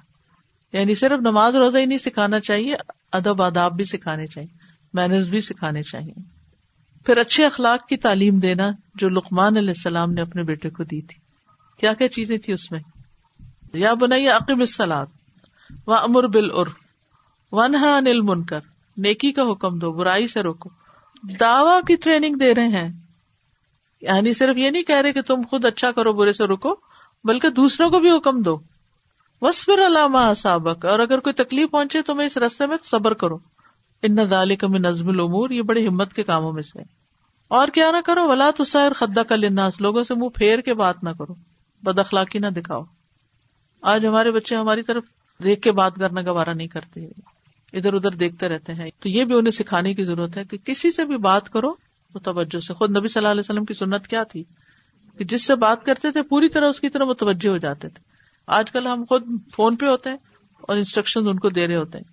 [0.73, 2.77] یعنی صرف نماز روزہ ہی نہیں سکھانا چاہیے،
[3.13, 4.57] ادب، آداب بھی سکھانے چاہیے،
[4.95, 6.21] مینرز بھی سکھانے چاہیے۔
[7.07, 11.01] پھر اچھے اخلاق کی تعلیم دینا، جو لقمان علیہ السلام نے اپنے بیٹے کو دی
[11.01, 11.21] تھی۔
[11.79, 12.81] کیا کیا چیزیں تھی اس میں؟
[13.73, 15.07] یا بنائی عقب السلاد
[15.87, 16.73] و امر بل عرف
[17.53, 18.59] ونہا انل منکر
[18.97, 20.69] نیکی کا حکم دو، برائی سے روکو
[21.41, 22.89] دعوی کی ٹریننگ دے رہے ہیں۔
[24.03, 26.77] یعنی صرف یہ نہیں کہہ رہے کہ تم خود اچھا کرو، برے سے رکو،
[27.25, 28.59] بلکہ دوسروں کو بھی حکم دو۔
[29.41, 33.39] وسفر علامہ سابق اور اگر کوئی تکلیف پہنچے تو میں اس رستے میں صبر کرو۔
[34.03, 36.79] ان دال کا میں نظم العمور یہ بڑی ہمت کے کاموں میں سے
[37.49, 40.75] اور کیا نہ کرو، ولا تو سیر خدا کا لناس لوگوں سے منہ پھیر کے
[40.75, 41.35] بات نہ کرو۔
[41.83, 42.83] بد اخلاقی نہ دکھاؤ۔
[43.83, 45.03] آج ہمارے بچے ہماری طرف
[45.45, 47.07] دیکھ کے بات کرنا گوارا نہیں کرتے۔
[47.73, 50.91] ادھر ادھر دیکھتے رہتے ہیں۔ تو یہ بھی انہیں سکھانے کی ضرورت ہے کہ کسی
[50.91, 51.75] سے بھی بات کرو
[52.13, 54.45] تو توجہ سے۔ خود نبی صلی اللہ علیہ وسلم کی سنت کیا تھی؟
[55.19, 58.01] کہ جس سے بات کرتے تھے پوری طرح اس کی طرح متوجہ ہو جاتے تھے۔
[58.47, 59.23] آج کل ہم خود
[59.55, 60.17] فون پہ ہوتے ہیں
[60.61, 62.05] اور انسٹرکشن ان کو دے رہے ہوتے ہیں۔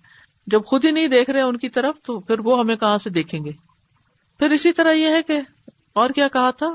[0.46, 3.10] جب خود ہی نہیں دیکھ رہے ان کی طرف تو پھر وہ ہمیں کہاں سے
[3.10, 3.52] دیکھیں گے؟
[4.38, 5.40] پھر اسی طرح یہ ہے کہ
[5.92, 6.66] اور کیا کہا تھا؟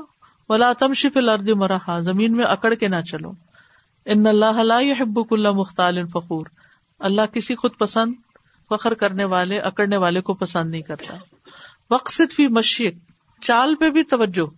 [0.48, 3.32] ولا تم شف الرد مرحا۔ زمین میں اکڑ کے نہ چلو۔
[4.06, 6.46] ان اللہ حب اللہ مختال فخور۔
[6.98, 8.12] اللہ کسی خود پسند،
[8.68, 11.14] فخر کرنے والے، اکڑنے والے کو پسند نہیں کرتا۔
[11.90, 12.94] وقصد فی مشیق،
[13.42, 14.50] چال پہ بھی توجہ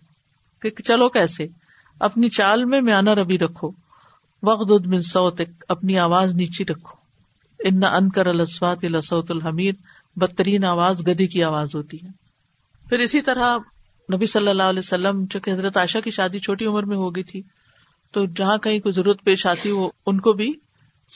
[0.61, 1.47] کہ چلو کیسے؟
[1.99, 3.71] اپنی چال میں میانہ ربی رکھو۔
[4.43, 6.95] وقت من سوت اپنی آواز نیچی رکھو۔
[7.59, 9.73] ان انکر السوات لسوت الحمیر
[10.15, 12.07] بدترین آواز گدی کی آواز ہوتی ہے۔
[12.89, 13.57] پھر اسی طرح
[14.13, 17.15] نبی صلی اللہ علیہ وسلم جو کہ حضرت عائشہ کی شادی چھوٹی عمر میں ہو
[17.15, 17.41] گئی تھی
[18.15, 20.53] تو جہاں کہیں کوئی ضرورت پیش آتی وہ ان کو بھی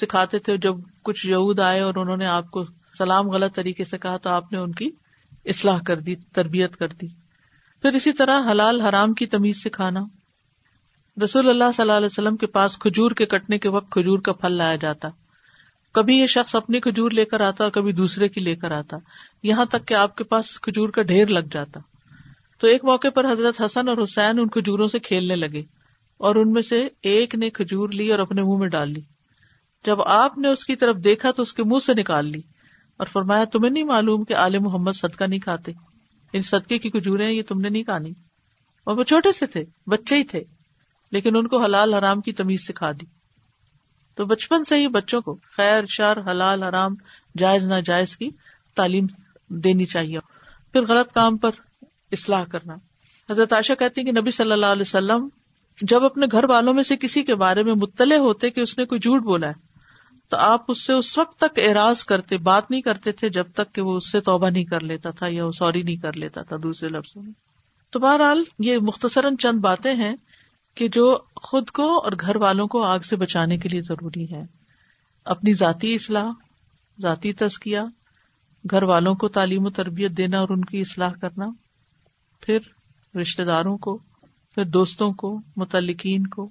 [0.01, 2.63] سکھاتے تھے جب کچھ یہود آئے اور انہوں نے آپ کو
[2.97, 4.89] سلام غلط طریقے سے کہا تو آپ نے ان کی
[5.45, 7.07] اصلاح کر دی، تربیت کر دی۔
[7.81, 9.99] پھر اسی طرح حلال حرام کی تمیز سکھانا۔
[11.23, 14.33] رسول اللہ صلی اللہ علیہ وسلم کے پاس کھجور کے کٹنے کے وقت کھجور کا
[14.33, 15.09] پھل لایا جاتا۔
[15.93, 18.97] کبھی یہ شخص اپنی کھجور لے کر آتا اور کبھی دوسرے کی لے کر آتا۔
[19.43, 21.79] یہاں تک کہ آپ کے پاس کھجور کا ڈھیر لگ جاتا۔
[22.59, 25.78] تو ایک موقع پر حضرت حسن اور حسین ان کھجوروں سے کھیلنے لگے۔
[26.19, 29.01] اور ان میں سے ایک نے کھجور لی اور اپنے منہ میں ڈال لی۔
[29.85, 32.41] جب آپ نے اس کی طرف دیکھا تو اس کے منہ سے نکال لی
[32.97, 35.71] اور فرمایا، تمہیں نہیں معلوم کہ آل محمد صدقہ نہیں کھاتے۔
[36.33, 38.09] ان صدقے کی کھجورے یہ تم نے نہیں کھانی۔
[38.83, 40.43] اور وہ چھوٹے سے تھے، بچے ہی تھے،
[41.11, 43.05] لیکن ان کو حلال حرام کی تمیز سکھا دی۔
[44.15, 46.95] تو بچپن سے ہی بچوں کو خیر، شر، حلال، حرام،
[47.37, 48.29] جائز نہ جائز کی
[48.75, 49.05] تعلیم
[49.47, 50.19] دینی چاہیے۔
[50.73, 51.49] پھر غلط کام پر
[52.11, 52.75] اصلاح کرنا۔
[53.29, 55.27] حضرت عائشہ کہتی ہیں کہ نبی صلی اللہ علیہ وسلم
[55.81, 58.85] جب اپنے گھر والوں میں سے کسی کے بارے میں مطلع ہوتے کہ اس نے
[58.85, 59.53] کوئی جھوٹ بولا ہے،
[60.29, 63.73] تو آپ اس سے اس وقت تک اعراض کرتے، بات نہیں کرتے تھے جب تک
[63.73, 66.41] کہ وہ اس سے توبہ نہیں کر لیتا تھا یا وہ سوری نہیں کر لیتا
[66.41, 67.31] تھا دوسرے لفظوں میں۔
[67.89, 70.15] تو بہرحال یہ مختصراً چند باتیں ہیں
[70.75, 74.43] کہ جو خود کو اور گھر والوں کو آگ سے بچانے کے لیے ضروری ہے
[75.25, 76.29] اپنی ذاتی اصلاح،
[77.01, 77.79] ذاتی تزکیہ،
[78.71, 81.45] گھر والوں کو تعلیم و تربیت دینا اور ان کی اصلاح کرنا،
[82.41, 82.59] پھر
[83.17, 83.99] رشتے داروں کو
[84.59, 86.49] پھر دوستوں کو، متعلقین کو۔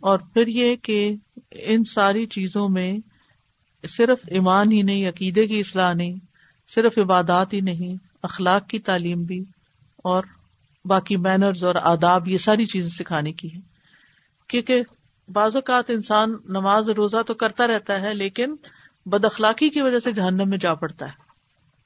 [0.00, 1.14] اور پھر یہ کہ
[1.50, 2.96] ان ساری چیزوں میں
[3.88, 6.14] صرف ایمان ہی نہیں، عقیدے کی اصلاح نہیں،
[6.74, 9.44] صرف عبادات ہی نہیں، اخلاق کی تعلیم بھی
[9.96, 10.22] اور
[10.84, 13.60] باقی مینرز اور آداب، یہ ساری چیزیں سکھانے کی ہے
[14.48, 14.82] کیونکہ
[15.32, 18.56] بعض اوقات انسان نماز، روزہ تو کرتا رہتا ہے، لیکن
[19.06, 21.12] بد اخلاقی کی وجہ سے جہنم میں جا پڑتا ہے۔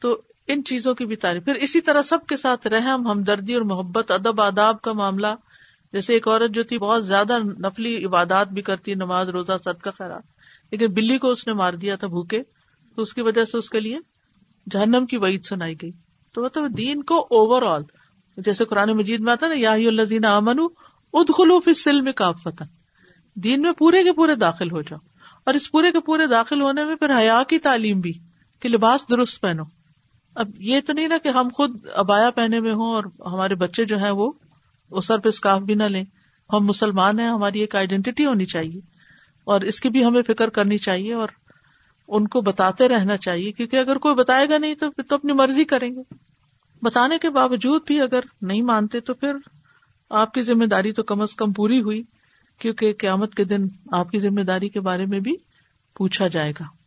[0.01, 3.63] تو ان چیزوں کی بھی تعریف۔ پھر اسی طرح سب کے ساتھ رحم، ہمدردی اور
[3.63, 5.27] محبت، ادب، آداب کا معاملہ۔
[5.93, 9.91] جیسے ایک عورت جو تھی، بہت زیادہ نفلی عبادات بھی کرتی، نماز، روزہ سد کا
[9.91, 10.23] خیرات۔
[10.71, 12.43] لیکن بلی کو اس نے مار دیا تھا بھوکے،
[12.95, 13.99] تو اس کی وجہ سے اس کے لیے
[14.71, 15.91] جہنم کی وعید سنائی گئی۔
[16.35, 17.83] تو مطلب دین کو اوور آل
[18.37, 20.59] جیسے قرآن مجید میں آتا نا، یا الزین امن
[21.13, 22.13] اد خلوف اس سل میں
[22.45, 22.65] فتح
[23.35, 24.99] دین میں پورے کے پورے داخل ہو جاؤ۔
[25.47, 28.13] اور اس پورے کے پورے داخل ہونے میں پھر حیا کی تعلیم بھی،
[28.61, 29.63] کہ لباس درست پہنو۔
[30.35, 33.85] اب یہ تو نہیں نا کہ ہم خود ابایا پہنے میں ہوں اور ہمارے بچے
[33.85, 34.33] جو ہیں وہ
[35.01, 36.05] سر پہ اسکاف بھی نہ لیں۔
[36.53, 38.81] ہم مسلمان ہیں، ہماری ایک آئیڈینٹی ہونی چاہیے
[39.45, 41.29] اور اس کی بھی ہمیں فکر کرنی چاہیے اور
[42.09, 45.33] ان کو بتاتے رہنا چاہیے۔ کیونکہ اگر کوئی بتائے گا نہیں تو پھر تو اپنی
[45.33, 46.14] مرضی کریں گے۔
[46.83, 49.37] بتانے کے باوجود بھی اگر نہیں مانتے تو پھر
[50.11, 52.03] آپ کی ذمہ داری تو کم از کم پوری ہوئی۔
[52.59, 55.37] کیونکہ قیامت کے دن آپ کی ذمہ داری کے بارے میں بھی
[55.95, 56.82] پوچھا جائے گا۔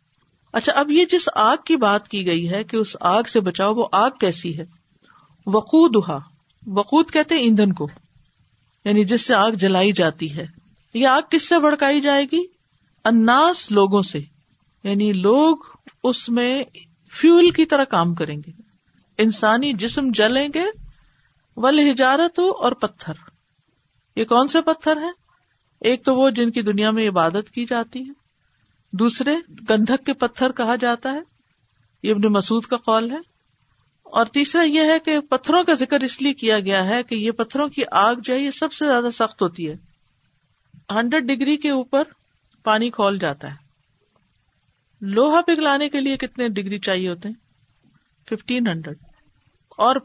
[0.56, 3.74] اچھا اب یہ جس آگ کی بات کی گئی ہے کہ اس آگ سے بچاؤ،
[3.74, 4.64] وہ آگ کیسی ہے؟
[5.46, 5.96] وقود
[6.66, 7.88] وقود کہتے ہیں ایندھن کو
[8.84, 10.46] یعنی جس سے آگ جلائی جاتی ہے۔
[10.94, 12.46] یہ آگ کس سے بڑکائی جائے گی؟
[13.04, 14.18] اناس لوگوں سے
[14.84, 15.56] یعنی لوگ
[16.04, 16.64] اس میں
[17.12, 18.50] فیول کی طرح کام کریں گے۔
[19.18, 20.64] انسانی جسم جلیں گے
[21.56, 23.14] ول ہجارت ہو اور پتھر۔
[24.16, 25.12] یہ کون سے پتھر ہیں؟
[25.80, 28.25] ایک تو وہ جن کی دنیا میں عبادت کی جاتی ہے۔
[28.98, 29.34] دوسرے
[29.70, 31.20] گندھک کے پتھر کہا جاتا ہے،
[32.04, 33.18] یہ ابن مسعود کا قول ہے۔
[34.06, 37.30] اور تیسرا یہ ہے کہ پتھروں کا ذکر اس لیے کیا گیا ہے کہ یہ
[37.30, 39.74] پتھروں کی آگ جو ہے یہ سب سے زیادہ سخت ہوتی ہے۔
[40.90, 42.02] ہنڈریڈ ڈگری کے اوپر
[42.64, 43.64] پانی کھول جاتا ہے۔
[45.00, 47.34] لوہا پگلانے کے لیے کتنے ڈگری چاہیے ہوتے ہیں؟
[48.28, 48.98] ففٹین ہنڈریڈ
[49.78, 49.96] اور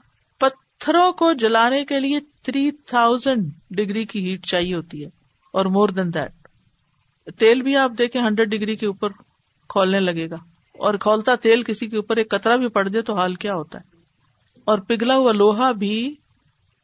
[0.42, 5.10] پتھروں کو جلانے کے لیے تھری تھاؤزینڈ ڈگری کی ہیٹ چاہیے ہوتی ہے،
[5.54, 6.41] اور مور دین دیٹ
[7.26, 9.10] تیل بھی آپ دیکھیں ہنڈریڈ ڈگری کے اوپر
[9.70, 10.36] کھولنے لگے گا۔
[10.80, 13.80] اور کھولتا تیل کسی کے اوپر، ایک کترا بھی پڑ جائے تو حال کیا ہوتا
[13.80, 13.98] ہے۔
[14.66, 16.16] اور پگھلا ہوا لوہا بھی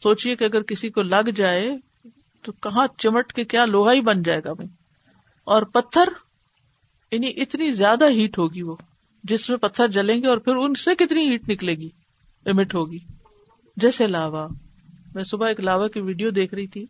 [0.04, 1.72] سوچیے کہ اگر کسی کو لگ جائے
[2.44, 4.70] تو کہاں چمٹ کے کیا لوہا ہی بن جائے گا بھائی۔
[5.46, 6.10] اور پتھر
[7.12, 8.76] یعنی اتنی زیادہ ہیٹ ہوگی وہ،
[9.24, 11.90] جس میں پتھر جلیں گے اور پھر ان سے کتنی ہیٹ نکلے گی
[12.46, 12.98] امٹ ہوگی۔
[13.76, 14.48] جیسے لاوا،
[15.16, 16.86] میں صبح ایک لاوا کی ویڈیو دیکھ رہی تھی،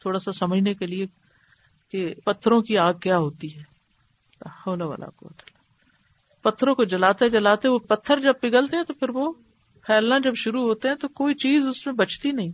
[0.00, 1.06] تھوڑا سا سمجھنے کے لیے
[1.92, 3.72] کہ پتھروں کی آگ کیا ہوتی ہے؟
[4.66, 5.28] والا کو
[6.42, 9.32] پتھروں کو جلاتے جلاتے وہ پتھر جب پگھلتے ہیں تو پھر وہ
[9.86, 12.48] پھیلنا جب شروع ہوتے ہیں تو کوئی چیز اس میں بچتی نہیں۔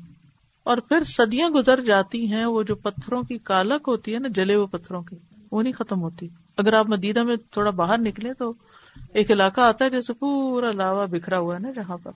[0.65, 4.55] اور پھر صدیاں گزر جاتی ہیں، وہ جو پتھروں کی کالک ہوتی ہے نا، جلے
[4.55, 5.17] ہوئے پتھروں کی،
[5.53, 8.53] وہ نہیں ختم ہوتی۔ اگر آپ مدینہ میں تھوڑا باہر نکلے تو
[9.15, 12.11] ایک علاقہ آتا ہے جیسے پورا لاوا بکھرا ہوا ہے نا جہاں پر۔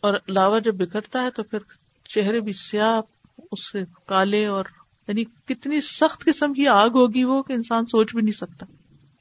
[0.00, 1.58] اور لاوا جب بکھرتا ہے تو پھر
[2.04, 3.00] چہرے بھی سیاہ،
[3.52, 4.64] اس سے کالے اور
[5.08, 8.66] یعنی کتنی سخت قسم کی آگ ہوگی وہ کہ انسان سوچ بھی نہیں سکتا۔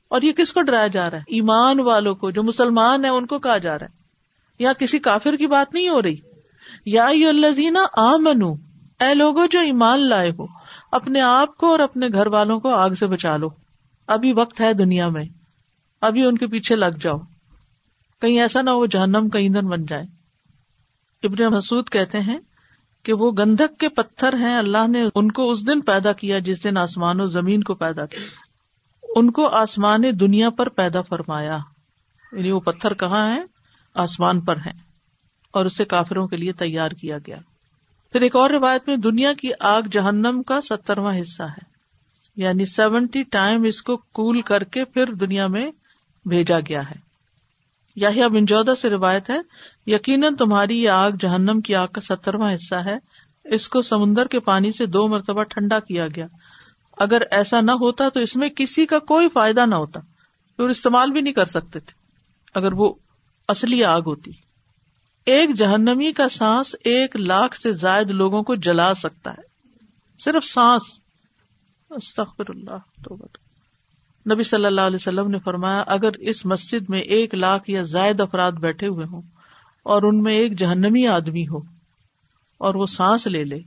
[0.07, 3.25] اور یہ کس کو ڈرایا جا رہا ہے؟ ایمان والوں کو، جو مسلمان ہیں، ان
[3.25, 3.97] کو کہا جا رہا ہے۔
[4.59, 6.15] یا کسی کافر کی بات نہیں ہو رہی؟
[6.85, 8.53] یا الزین آ منو
[8.99, 10.45] اے لوگو جو ایمان لائے ہو،
[10.91, 13.49] اپنے آپ کو اور اپنے گھر والوں کو آگ سے بچا لو۔
[14.07, 15.23] ابھی وقت ہے دنیا میں،
[16.01, 17.17] ابھی ان کے پیچھے لگ جاؤ۔
[18.21, 20.03] کہیں ایسا نہ ہو جہنم کا ایندھن بن جائے۔
[21.23, 22.37] ابن مسعود کہتے ہیں
[23.07, 26.63] کہ وہ گندھک کے پتھر ہیں، اللہ نے ان کو اس دن پیدا کیا جس
[26.63, 28.25] دن آسمان و زمین کو پیدا کیا۔
[29.15, 31.57] ان کو آسمان دنیا پر پیدا فرمایا۔
[32.31, 33.41] یعنی وہ پتھر کہاں ہے
[33.95, 34.73] آسمان پر ہیں۔
[35.53, 37.37] اور اسے کافروں کے لیے تیار کیا گیا۔
[38.11, 41.65] پھر ایک اور روایت میں دنیا کی آگ جہنم کا سترواں حصہ ہے۔
[42.35, 45.71] یعنی سیونٹی ٹائم اس کو کول کر کے پھر دنیا میں
[46.25, 47.06] بھیجا گیا ہے۔
[47.97, 49.37] یا بنجودا سے روایت ہے،
[49.87, 52.95] یقیناً تمہاری یہ آگ جہنم کی آگ کا سترواں حصہ ہے۔
[53.45, 56.27] اس کو سمندر کے پانی سے دو مرتبہ ٹھنڈا کیا گیا۔
[56.97, 59.99] اگر ایسا نہ ہوتا تو اس میں کسی کا کوئی فائدہ نہ ہوتا
[60.57, 61.93] اور استعمال بھی نہیں کر سکتے تھے۔
[62.55, 62.93] اگر وہ
[63.47, 64.31] اصلی آگ ہوتی۔
[65.25, 69.41] ایک جہنمی کا سانس ایک لاکھ سے زائد لوگوں کو جلا سکتا ہے۔
[70.23, 70.83] صرف سانس۔
[71.89, 73.15] استغفر اللہ تو
[74.31, 78.21] نبی صلی اللہ علیہ وسلم نے فرمایا، اگر اس مسجد میں ایک لاکھ یا زائد
[78.21, 79.21] افراد بیٹھے ہوئے ہوں
[79.83, 81.57] اور ان میں ایک جہنمی آدمی ہو
[82.57, 83.57] اور وہ سانس لے لے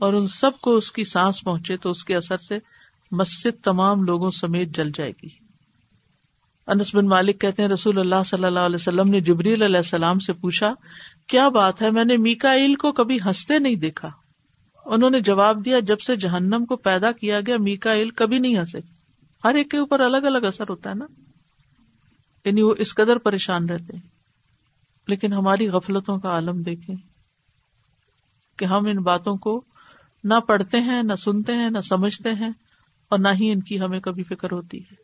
[0.00, 2.58] اور ان سب کو اس کی سانس پہنچے تو اس کے اثر سے
[3.12, 5.28] مسجد تمام لوگوں سمیت جل جائے گی۔
[6.66, 10.18] انس بن مالک کہتے ہیں، رسول اللہ صلی اللہ علیہ وسلم نے جبریل علیہ السلام
[10.18, 10.74] سے پوچھا،
[11.26, 14.10] کیا بات ہے؟ میں نے میکا کو کبھی ہنستے نہیں دیکھا۔
[14.84, 18.99] انہوں نے جواب دیا، جب سے جہنم کو پیدا کیا گیا میکا کبھی نہیں ہنسے۔
[19.44, 21.06] ہر ایک کے اوپر الگ الگ اثر ہوتا ہے نا۔
[22.44, 24.08] یعنی وہ اس قدر پریشان رہتے ہیں۔
[25.08, 26.96] لیکن ہماری غفلتوں کا عالم دیکھیں
[28.58, 29.64] کہ ہم ان باتوں کو
[30.24, 32.50] نہ پڑھتے ہیں، نہ سنتے ہیں، نہ سمجھتے ہیں
[33.08, 34.94] اور نہ ہی ان کی ہمیں کبھی فکر ہوتی ہے۔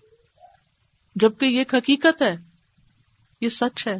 [1.17, 2.37] جبکہ یہ حقیقت ہے،
[3.41, 3.97] یہ سچ ہے۔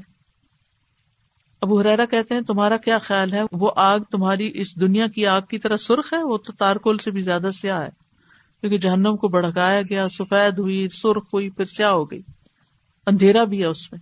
[1.61, 5.41] ابو حرا کہتے ہیں، تمہارا کیا خیال ہے؟ وہ آگ تمہاری اس دنیا کی آگ
[5.41, 8.06] کی طرح سرخ ہے، وہ تو تارکول سے بھی زیادہ سیاہ ہے۔
[8.69, 12.21] کیونکہ جہنم کو بڑھکایا گیا، سفید ہوئی، سرخ ہوئی، پھر سیاہ ہو گئی،
[13.07, 14.01] اندھیرا بھی ہے اس میں۔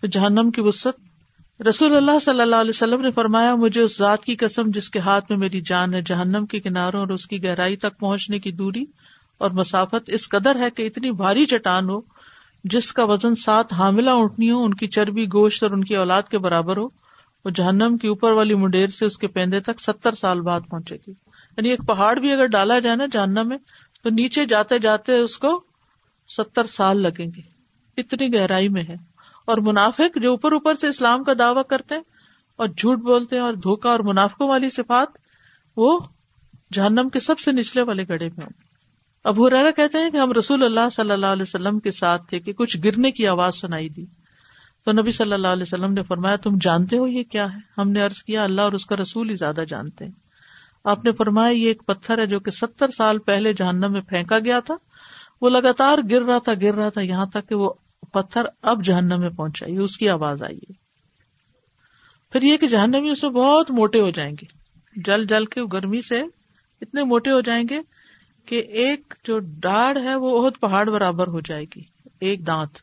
[0.00, 4.24] تو جہنم کی وسط رسول اللہ صلی اللہ علیہ وسلم نے فرمایا، مجھے اس ذات
[4.24, 7.44] کی قسم جس کے ہاتھ میں میری جان ہے، جہنم کے کناروں اور اس کی
[7.44, 8.84] گہرائی تک پہنچنے کی دوری
[9.38, 12.00] اور مسافت اس قدر ہے کہ اتنی بھاری چٹان ہو،
[12.64, 16.22] جس کا وزن سات حاملہ اونٹنی ہو، ان کی چربی، گوشت اور ان کی اولاد
[16.22, 16.86] کے برابر ہو
[17.44, 20.96] وہ جہنم کی اوپر والی منڈیر سے اس کے پیندے تک ستر سال بعد پہنچے
[20.96, 21.10] گی۔
[21.56, 23.58] یعنی ایک پہاڑ بھی اگر ڈالا جائے نا جہنم میں،
[24.02, 25.64] تو نیچے جاتے جاتے اس کو
[26.28, 27.40] ستر سال لگیں گے۔
[27.96, 28.94] اتنی گہرائی میں ہے۔
[29.46, 32.02] اور منافق جو اوپر اوپر سے اسلام کا دعوی کرتے ہیں
[32.56, 35.08] اور جھوٹ بولتے ہیں اور دھوکا اور منافقوں والی صفات،
[35.76, 36.00] وہ
[36.72, 38.64] جہنم کے سب سے نچلے والے گڑے میں ہوں
[39.24, 42.40] اب ہرارا کہتے ہیں کہ ہم رسول اللہ صلی اللہ علیہ وسلم کے ساتھ تھے
[42.40, 44.04] کہ کچھ گرنے کی آواز سنائی دی۔
[44.84, 47.90] تو نبی صلی اللہ علیہ وسلم نے فرمایا، تم جانتے ہو یہ کیا ہے؟ ہم
[47.90, 50.12] نے ارض کیا، اللہ اور اس کا رسول ہی زیادہ جانتے ہیں۔
[50.84, 54.38] آپ نے فرمایا، یہ ایک پتھر ہے جو کہ ستر سال پہلے جہنم میں پھینکا
[54.38, 54.74] گیا تھا۔
[55.40, 57.72] وہ لگاتار گر رہا تھا، گر رہا تھا، یہاں تک کہ وہ
[58.12, 60.72] پتھر اب جہنم میں پہنچا یہ اس کی آواز آئی ہے۔
[62.32, 64.46] پھر یہ کہ جہنمی اس میں بہت موٹے ہو جائیں گے۔
[64.96, 66.22] جل جل کے گرمی سے
[66.80, 67.80] اتنے موٹے ہو جائیں گے
[68.46, 71.82] کہ ایک جو ڈاڑ ہے، وہ بہت پہاڑ برابر ہو جائے گی۔
[72.20, 72.78] ایک دانت۔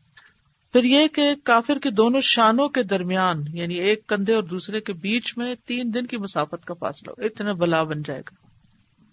[0.74, 4.94] پھر یہ کہ کافر کے دونوں شانوں کے درمیان یعنی ایک کندھے اور دوسرے کے
[4.94, 8.48] بیچ میں تین دن کی مسافت کا فاصلہ، اتنا بلا بن جائے گا۔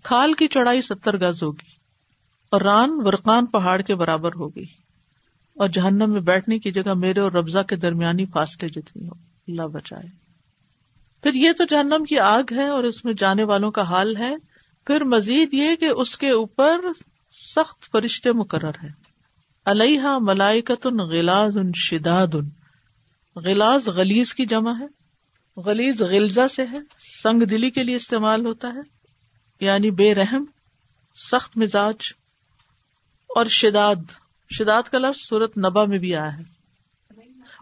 [0.02, 1.70] کھال کی چوڑائی ستر گز ہوگی
[2.50, 4.64] اور ران ورقان پہاڑ کے برابر ہوگی
[5.54, 9.12] اور جہنم میں بیٹھنے کی جگہ میرے اور ربضا کے درمیانی فاصلے جتنی ہو
[9.48, 10.08] اللہ بچائے۔
[11.22, 14.34] پھر یہ تو جہنم کی آگ ہے اور اس میں جانے والوں کا حال ہے۔
[14.86, 16.80] پھر مزید یہ کہ اس کے اوپر
[17.56, 19.07] سخت فرشتے مقرر ہے
[19.70, 22.48] علیہ ملائکت غلاز ان شداد ان
[23.36, 24.86] غلاز غلیز کی جمع ہے۔
[25.60, 26.76] غلیز غلزہ سے ہے۔
[27.22, 28.80] سنگ دلی کے لیے استعمال ہوتا ہے۔
[29.60, 30.44] یعنی بے رحم،
[31.30, 31.94] سخت مزاج
[33.28, 33.94] اور شداد۔
[34.58, 36.42] شداد کا لفظ سورت نبا میں بھی آیا ہے۔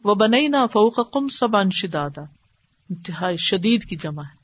[0.05, 2.23] وہ بنئی نہ فوق کم سب انشدادا
[2.91, 4.37] انتہائی شدید کی جمع ہے۔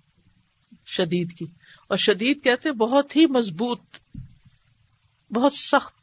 [0.86, 1.46] شدید کی۔
[1.88, 3.80] اور شدید کہتے بہت ہی مضبوط،
[5.30, 5.94] بہت سخت،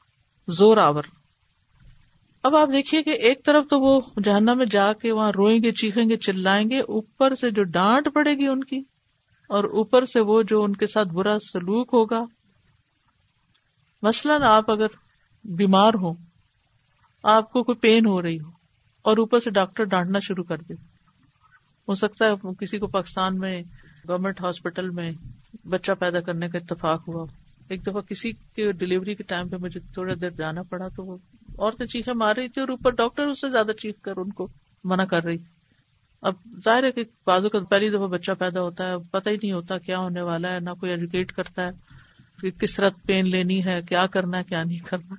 [0.48, 1.04] زور آور۔
[2.44, 5.72] اب آپ دیکھیے کہ ایک طرف تو وہ جہنم میں جا کے وہاں روئیں گے،
[5.72, 8.80] چیخیں گے، چلائیں گے، اوپر سے جو ڈانٹ پڑے گی ان کی،
[9.50, 12.24] اور اوپر سے وہ جو ان کے ساتھ برا سلوک ہوگا۔
[14.04, 14.96] مثلاً آپ اگر
[15.46, 16.14] بیمار ہو
[17.24, 18.50] آپ کو کوئی پین ہو رہی ہو،
[19.06, 20.74] اور اوپر سے ڈاکٹر ڈانٹنا شروع کر دے۔
[21.88, 23.62] ہو سکتا ہے کسی کو پاکستان میں،
[24.08, 25.12] گورنمنٹ ہاسپٹل میں
[25.66, 27.26] بچہ پیدا کرنے کا اتفاق ہوا
[27.70, 31.18] ایک دفعہ کسی کے ڈلیوری کے ٹائم پہ مجھے تھوڑا دیر جانا پڑا تو وہ
[31.58, 34.48] عورتیں چیخیں مار رہی تھی اور اوپر ڈاکٹر اس سے زیادہ چیخ کر ان کو
[34.84, 35.38] منع کر رہی۔
[36.22, 36.34] اب
[36.66, 39.78] ظاہر ہے کہ بازو کا پہلی دفعہ بچہ پیدا ہوتا ہے، پتہ ہی نہیں ہوتا
[39.78, 41.72] کیا ہونے والا ہے، نہ کوئی ایجوکیٹ کرتا ہے
[42.42, 45.16] کہ کس طرح پین لینی ہے، کیا کرنا ہے، کیا نہیں کرنا۔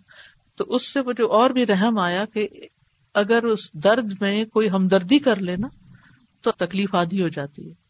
[0.57, 2.49] تو اس سے مجھے اور بھی رحم آیا کہ
[3.15, 5.69] اگر اس درد میں کوئی ہمدردی کر لینا
[6.41, 7.90] تو تکلیف آدھی ہو جاتی ہے۔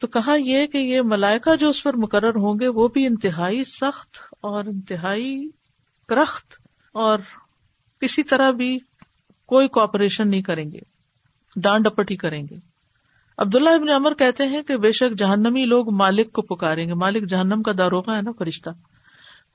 [0.00, 3.64] تو کہا یہ کہ یہ ملائکہ جو اس پر مقرر ہوں گے وہ بھی انتہائی
[3.64, 5.48] سخت اور انتہائی
[6.08, 6.52] کرخت
[6.92, 7.18] اور
[8.00, 8.78] کسی طرح بھی
[9.46, 10.78] کوئی کوپریشن نہیں کریں گے،
[11.56, 12.56] ڈانڈ ڈپٹ ہی کریں گے۔
[13.38, 17.28] عبداللہ ابن عمر کہتے ہیں کہ بے شک جہنمی لوگ مالک کو پکاریں گے، مالک
[17.28, 18.70] جہنم کا داروغہ ہے نا فرشتہ۔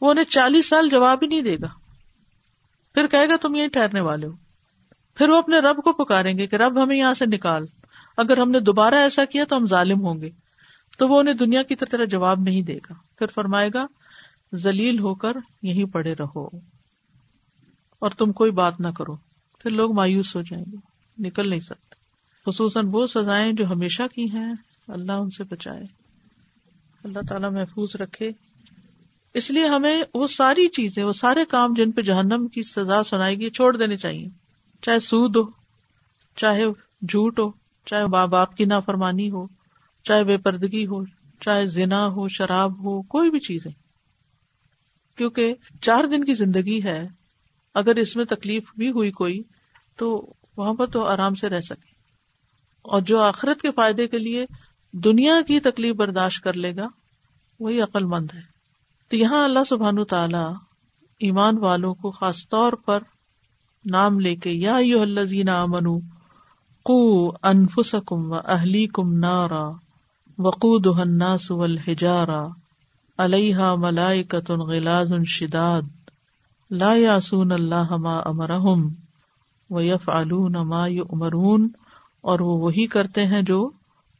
[0.01, 1.67] وہ انہیں چالیس سال جواب ہی نہیں دے گا۔
[2.93, 4.31] پھر کہے گا تم یہی ٹھہرنے والے ہو۔
[5.15, 7.65] پھر وہ اپنے رب کو پکاریں گے کہ رب ہمیں یہاں سے نکال۔
[8.17, 10.29] اگر ہم نے دوبارہ ایسا کیا تو ہم ظالم ہوں گے۔
[10.97, 13.85] تو وہ انہیں دنیا کی طرح جواب نہیں دے گا۔ پھر فرمائے گا
[14.53, 16.47] زلیل ہو کر یہیں پڑے رہو۔
[17.99, 19.15] اور تم کوئی بات نہ کرو۔
[19.59, 20.77] پھر لوگ مایوس ہو جائیں گے۔
[21.17, 21.95] نکل نہیں سکتے۔
[22.45, 24.53] خصوصاً وہ سزائیں جو ہمیشہ کی ہیں،
[24.87, 25.83] اللہ ان سے بچائے۔
[27.03, 28.29] اللہ تعالیٰ محفوظ رکھے۔
[29.33, 33.35] اس لیے ہمیں وہ ساری چیزیں، وہ سارے کام جن پہ جہنم کی سزا سنائے
[33.35, 34.27] گی چھوڑ دینے چاہیے۔
[34.81, 35.41] چاہے سود ہو،
[36.35, 36.65] چاہے
[37.01, 39.47] جھوٹ ہو چاہے ماں باپ کی نافرمانی ہو،
[40.03, 41.05] چاہے بے پردگی ہو،
[41.39, 43.71] چاہے زنا ہو، شراب ہو، کوئی بھی چیز ہے
[45.17, 47.07] کیونکہ چار دن کی زندگی ہے،
[47.73, 49.41] اگر اس میں تکلیف بھی ہوئی کوئی،
[49.97, 51.95] تو وہاں پر تو آرام سے رہ سکے۔
[52.81, 54.45] اور جو آخرت کے فائدے کے لیے
[54.91, 56.87] دنیا کی تکلیف برداشت کر لے گا،
[57.59, 58.41] وہی عقل مند ہے۔
[59.09, 60.53] تو یہاں اللہ سبحان تعالی
[61.19, 62.99] ایمان والوں کو خاص طور پر
[63.85, 66.14] نام لے کے یا یو اللہ زینا منو
[66.85, 66.97] کو
[67.43, 69.65] انفسکم و اہلی کم نارا
[70.37, 72.41] وقود الناس والحجارا
[73.19, 75.87] علیہ ملائکت غلاز شداد
[76.71, 78.83] لا یاسون اللہ ما امرہم
[79.69, 80.09] و یف
[80.65, 81.67] ما یؤمرون
[82.23, 83.59] اور وہ وہی کرتے ہیں جو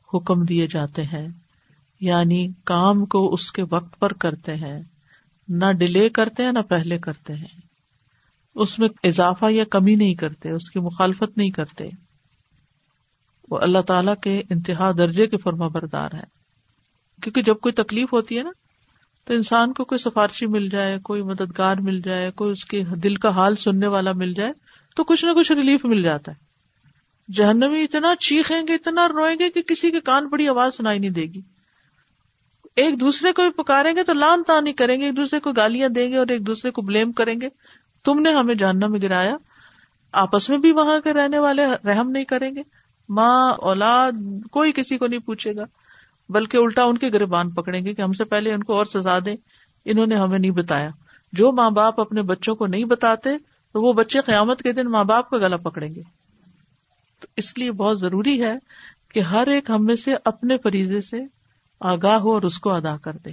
[0.10, 1.28] حکم دیے جاتے ہیں
[2.01, 4.80] یعنی کام کو اس کے وقت پر کرتے ہیں
[5.47, 7.54] نہ ڈیلے کرتے ہیں نہ پہلے کرتے ہیں
[8.56, 11.89] اس میں اضافہ یا کمی نہیں کرتے اس کی مخالفت نہیں کرتے
[13.49, 16.23] وہ اللہ تعالی کے انتہا درجے کے فرما بردار ہے
[17.21, 18.51] کیونکہ جب کوئی تکلیف ہوتی ہے نا،
[19.25, 23.15] تو انسان کو کوئی سفارشی مل جائے، کوئی مددگار مل جائے، کوئی اس کے دل
[23.15, 24.53] کا حال سننے والا مل جائے،
[24.95, 26.45] تو کچھ نہ کچھ ریلیف مل جاتا ہے۔
[27.34, 31.10] جہنمی اتنا چیخیں گے، اتنا روئیں گے کہ کسی کے کان بڑی آواز سنائی نہیں
[31.10, 31.41] دے گی۔
[32.75, 35.51] ایک دوسرے کو بھی پکاریں گے تو لان تان ہی کریں گے، ایک دوسرے کو
[35.51, 37.49] گالیاں دیں گے اور ایک دوسرے کو بلیم کریں گے۔
[38.03, 39.38] تم نے ہمیں جہنم میں گرایا،
[40.12, 42.62] آپس میں بھی وہاں کے رہنے والے رحم نہیں کریں گے۔
[43.09, 44.11] ماں، اولاد،
[44.51, 45.63] کوئی کسی کو نہیں پوچھے گا،
[46.29, 49.19] بلکہ الٹا ان کے گربان پکڑیں گے کہ ہم سے پہلے ان کو اور سزا
[49.25, 49.35] دیں۔
[49.85, 50.89] انہوں نے ہمیں نہیں بتایا۔
[51.33, 53.29] جو ماں باپ اپنے بچوں کو نہیں بتاتے،
[53.73, 56.01] تو وہ بچے قیامت کے دن ماں باپ کا گلا پکڑیں گے۔
[57.21, 58.55] تو اس لیے بہت ضروری ہے
[59.11, 61.17] کہ ہر ایک ہم میں سے اپنے فریضے سے
[61.79, 63.29] آگاہ ہو اور اس کو ادا کر دے۔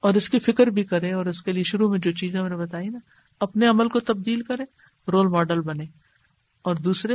[0.00, 2.50] اور اس کی فکر بھی کرے اور اس کے لیے شروع میں جو چیزیں میں
[2.50, 2.98] نے بتائی نا،
[3.40, 4.62] اپنے عمل کو تبدیل کرے
[5.12, 5.84] رول ماڈل بنے۔
[6.62, 7.14] اور دوسرے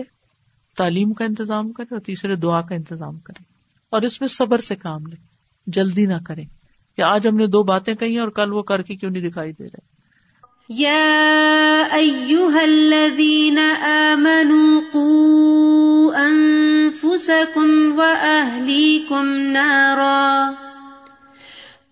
[0.78, 3.44] تعلیم کا انتظام کرے اور تیسرے دعا کا انتظام کرے
[3.90, 5.16] اور اس میں صبر سے کام لے،
[5.68, 6.44] جلدی نہ کرے
[6.98, 9.30] کہ آج ہم نے دو باتیں کہی ہیں اور کل وہ کر کے کیوں نہیں
[9.30, 9.92] دکھائی دے رہے؟
[10.70, 20.71] يا أيها الذين آمنوا قوا أنفسكم وأهليكم نارا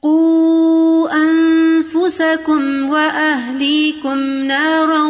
[0.01, 5.03] قوا أنفسكم وأهليكم نارا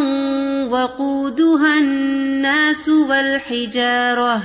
[0.70, 4.42] وقودها الناس والحجارة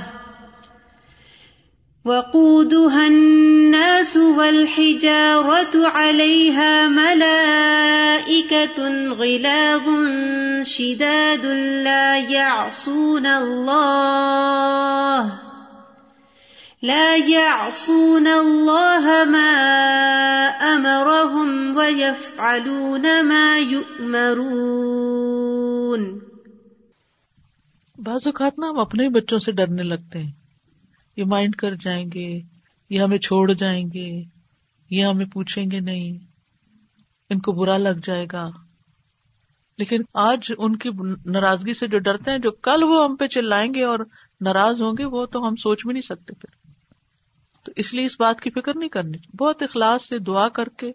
[2.05, 8.77] وقودها الناس والحجارة عليها ملائكة
[9.13, 9.83] غلاظ
[10.63, 11.45] شداد
[11.83, 13.85] لا يعصون الله
[16.83, 19.51] لا يعصون الله ما
[20.61, 26.19] أمرهم ويفعلون ما يؤمرون.
[27.97, 30.31] بعض اوقات نا ہم اپنے بچوں سے ڈرنے لگتے ہیں.
[31.15, 32.41] یہ مائنڈ کر جائیں گے،
[32.89, 34.23] یہ ہمیں چھوڑ جائیں گے،
[34.89, 36.17] یہ ہمیں پوچھیں گے نہیں.
[37.29, 38.49] ان کو برا لگ جائے گا.
[39.77, 40.89] لیکن آج ان کی
[41.25, 43.99] ناراضگی سے جو ڈرتے ہیں، جو کل وہ ہم پہ چلائیں گے اور
[44.41, 46.64] ناراض ہوں گے، وہ تو ہم سوچ بھی نہیں سکتے پھر.
[47.65, 50.91] تو اس لیے اس بات کی فکر نہیں کرنی۔ بہت اخلاص سے دعا کر کے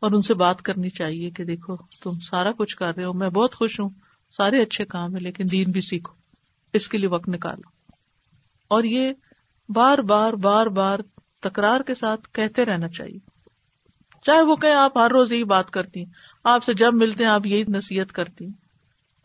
[0.00, 3.28] اور ان سے بات کرنی چاہیے کہ دیکھو تم سارا کچھ کر رہے ہو، میں
[3.28, 3.90] بہت خوش ہوں،
[4.36, 6.14] سارے اچھے کام ہے لیکن دین بھی سیکھو۔
[6.72, 7.92] اس کے لیے وقت نکالو۔
[8.68, 9.12] اور یہ
[9.68, 10.98] بار بار بار بار
[11.40, 13.18] تکرار کے ساتھ کہتے رہنا چاہیے۔
[14.22, 16.12] چاہے وہ کہ آپ ہر روز یہی بات کرتی ہیں،
[16.44, 18.52] آپ سے جب ملتے ہیں، آپ یہی نصیحت کرتی ہیں۔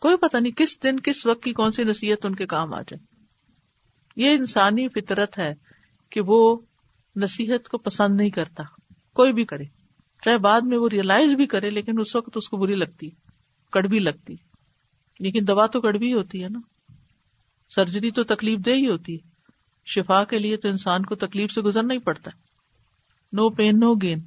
[0.00, 2.80] کوئی پتہ نہیں کس دن، کس وقت کی کون سی نصیحت ان کے کام آ
[2.80, 3.14] جائے۔
[4.16, 5.54] یہ انسانی فطرت ہے۔
[6.14, 6.56] کہ وہ
[7.16, 8.62] نصیحت کو پسند نہیں کرتا،
[9.14, 9.64] کوئی بھی کرے۔
[10.24, 13.10] چاہے بعد میں وہ ریئلائز بھی کرے، لیکن اس وقت اس کو بری لگتی،
[13.72, 14.36] کڑوی لگتی۔
[15.20, 16.60] لیکن دوا تو کڑوی ہوتی ہے نا۔
[17.74, 19.28] سرجری تو تکلیف دہ ہی ہوتی ہے۔
[19.86, 22.38] شفا کے لیے تو انسان کو تکلیف سے گزرنا ہی پڑتا ہے۔
[23.32, 24.20] نو پین نو گین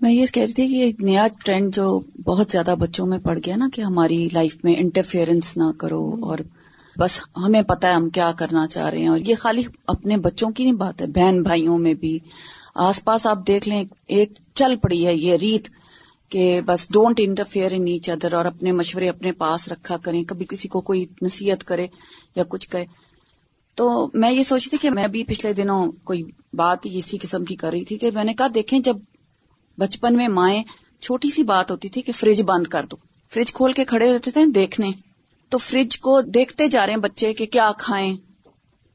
[0.00, 3.38] میں یہ کہہ رہی تھی کہ ایک نیا ٹرینڈ جو بہت زیادہ بچوں میں پڑ
[3.46, 6.38] گیا نا، کہ ہماری لائف میں انٹرفیئرنس نہ کرو اور
[6.98, 10.50] بس ہمیں پتا ہے ہم کیا کرنا چاہ رہے ہیں۔ اور یہ خالی اپنے بچوں
[10.50, 12.18] کی نہیں بات ہے، بہن بھائیوں میں بھی۔
[12.74, 15.68] آس پاس آپ دیکھ لیں، ایک چل پڑی ہے یہ ریت
[16.28, 20.46] کہ بس don't interfere in each other اور اپنے مشورے اپنے پاس رکھا کریں۔ کبھی
[20.48, 21.86] کسی کو کوئی نصیحت کرے
[22.36, 22.84] یا کچھ کرے۔
[23.74, 26.22] تو میں یہ سوچی تھی کہ میں بھی پچھلے دنوں کوئی
[26.52, 28.96] بات اسی قسم کی کر رہی تھی کہ میں نے کہا، دیکھیں جب
[29.78, 30.62] بچپن میں مائیں
[31.00, 32.96] چھوٹی سی بات ہوتی تھی کہ فریج بند کر دو۔
[33.30, 35.13] فریج کھول کے کھڑے رہتے تھے، دیکھنے۔
[35.54, 38.16] تو فریج کو دیکھتے جا رہے ہیں بچے کہ کیا کھائیں۔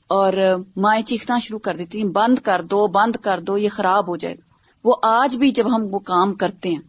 [0.08, 0.34] اور
[0.76, 4.16] مائیں چیخنا شروع کر دیتی ہیں، بند کر دو، بند کر دو، یہ خراب ہو
[4.16, 4.36] جائے۔
[4.84, 6.82] وہ آج بھی جب ہم وہ کام کرتے ہیں،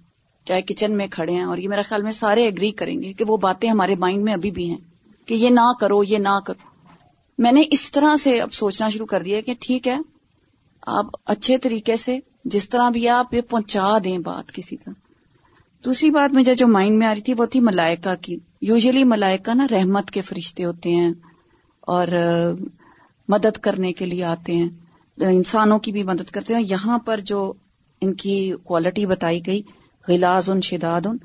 [0.44, 3.24] چاہے کچن میں کھڑے ہیں، اور یہ میرا خیال میں سارے اگری کریں گے کہ
[3.28, 4.78] وہ باتیں ہمارے مائنڈ میں ابھی بھی ہیں
[5.26, 6.68] کہ یہ نہ کرو، یہ نہ کرو۔
[7.38, 9.98] میں نے اس طرح سے اب سوچنا شروع کر دیا کہ ٹھیک ہے،
[10.86, 15.09] آپ اچھے طریقے سے جس طرح بھی آپ یہ پہنچا دیں بات کسی طرح۔
[15.84, 19.54] دوسری بات مجھے جو مائنڈ میں آ رہی تھی وہ تھی ملائکہ کی۔ یوزلی ملائکہ
[19.54, 21.12] نا رحمت کے فرشتے ہوتے ہیں
[21.80, 22.08] اور
[23.28, 24.68] مدد کرنے کے لیے آتے ہیں۔
[25.18, 27.52] انسانوں کی بھی مدد کرتے ہیں۔ یہاں پر جو
[28.00, 29.62] ان کی کوالٹی بتائی گئی
[30.08, 31.16] غلاز ان شداد ان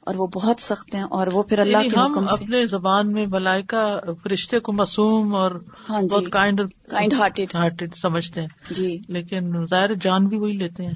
[0.00, 2.66] اور وہ بہت سخت ہیں اور وہ پھر اللہ یعنی کے ہم حکم سے۔ اپنے
[2.66, 3.82] زبان میں ملائکہ
[4.22, 5.50] فرشتے کو معصوم اور
[5.90, 10.52] ہاں جی۔ بہت کائنڈ کائنڈ ہارٹیڈ ہارٹیڈ سمجھتے ہیں۔ جی۔ لیکن ظاہر جان بھی وہی
[10.52, 10.94] لیتے ہیں۔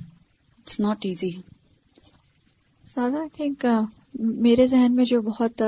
[0.59, 1.31] اٹس ناٹ ایزی
[2.85, 3.67] سادہ آئی تھنک
[4.21, 5.63] میرے ذہن میں جو بہت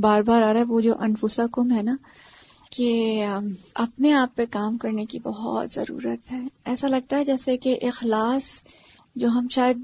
[0.00, 1.96] بار بار آ رہا ہے وہ جو انفسا کم ہے نا
[2.70, 3.24] کہ
[3.74, 8.64] اپنے آپ پہ کام کرنے کی بہت ضرورت ہے۔ ایسا لگتا ہے جیسے کہ اخلاص
[9.16, 9.78] جو ہم شاید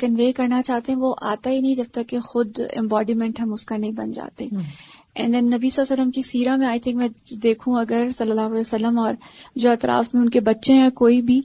[0.00, 3.66] کنوے کرنا چاہتے ہیں وہ آتا ہی نہیں جب تک کہ خود امبوڈیمنٹ ہم اس
[3.66, 4.48] کا نہیں بن جاتے۔
[5.14, 7.08] اینڈ دین نبی صلی اللہ علیہ وسلم کی سیرہ میں آئی تھنک میں
[7.42, 9.14] دیکھوں اگر صلی اللہ علیہ وسلم اور
[9.54, 11.40] جو اطراف میں ان کے بچے ہیں کوئی بھی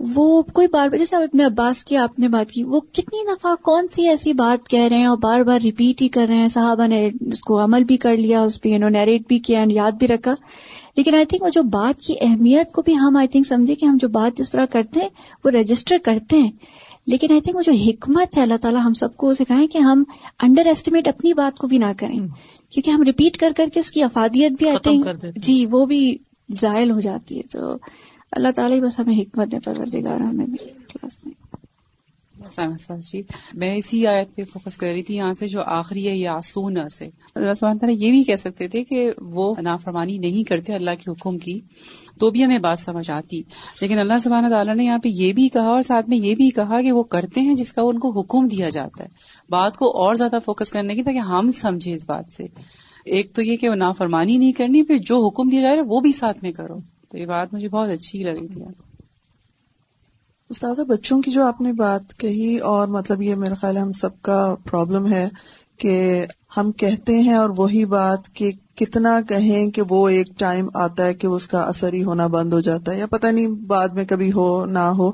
[0.00, 3.54] وہ کوئی بار بار جیسے اپنے عباس کی آپ نے بات کی وہ کتنی دفعہ
[3.62, 6.48] کون سی ایسی بات کہہ رہے ہیں اور بار بار ریپیٹ ہی کر رہے ہیں۔
[6.48, 9.92] صحابہ نے اس کو عمل بھی کر لیا اس پہ انہوں نیریٹ بھی کیا یاد
[9.92, 10.34] بھی رکھا۔
[10.96, 13.86] لیکن آئی تھنک وہ جو بات کی اہمیت کو بھی ہم آئی تھنک سمجھے کہ
[13.86, 15.08] ہم جو بات جس طرح کرتے ہیں
[15.44, 16.50] وہ رجسٹر کرتے ہیں۔
[17.06, 20.02] لیکن آئی تھنک وہ جو حکمت ہے اللہ تعالیٰ ہم سب کو سکھائیں کہ ہم
[20.42, 22.20] انڈر ایسٹیمیٹ اپنی بات کو بھی نہ کریں۔
[22.70, 26.16] کیونکہ ہم ریپیٹ کر کر کے اس کی افادیت بھی آئی تھنک۔ جی وہ بھی
[26.60, 27.76] زائل ہو جاتی ہے۔ تو
[28.32, 31.46] اللہ تعالیٰ ہی بس ہمیں حکمت دے، پروردگار ہمیں بھی کلاس دیں
[33.12, 33.22] جی
[33.54, 37.04] میں اسی آیت پہ فوکس کر رہی تھی، یہاں سے جو آخری ہے یاسون سے۔
[37.34, 41.10] اللہ سبحانہ تعالیٰ یہ بھی کہہ سکتے تھے کہ وہ نافرمانی نہیں کرتے اللہ کے
[41.10, 41.60] حکم کی،
[42.20, 43.42] تو بھی ہمیں بات سمجھ آتی۔
[43.80, 46.50] لیکن اللہ سبحانہ تعالیٰ نے یہاں پہ یہ بھی کہا اور ساتھ میں یہ بھی
[46.50, 49.08] کہا کہ وہ کرتے ہیں جس کا ان کو حکم دیا جاتا ہے۔
[49.48, 52.44] بات کو اور زیادہ فوکس کرنے کی تاکہ ہم سمجھے اس بات سے۔
[53.04, 56.12] ایک تو یہ کہ وہ نافرمانی نہیں کرنی، پھر جو حکم دیا جائے وہ بھی
[56.12, 58.62] ساتھ میں کرو۔ تو یہ بات مجھے بہت اچھی لگی تھی۔
[60.50, 63.92] استاد بچوں کی جو آپ نے بات کہی، اور مطلب یہ میرا خیال ہے ہم
[63.92, 65.28] سب کا پرابلم ہے
[65.78, 66.24] کہ
[66.56, 71.14] ہم کہتے ہیں اور وہی بات کہ کتنا کہیں کہ وہ ایک ٹائم آتا ہے
[71.14, 74.04] کہ اس کا اثر ہی ہونا بند ہو جاتا ہے، یا پتہ نہیں بعد میں
[74.04, 75.10] کبھی ہو نہ ہو۔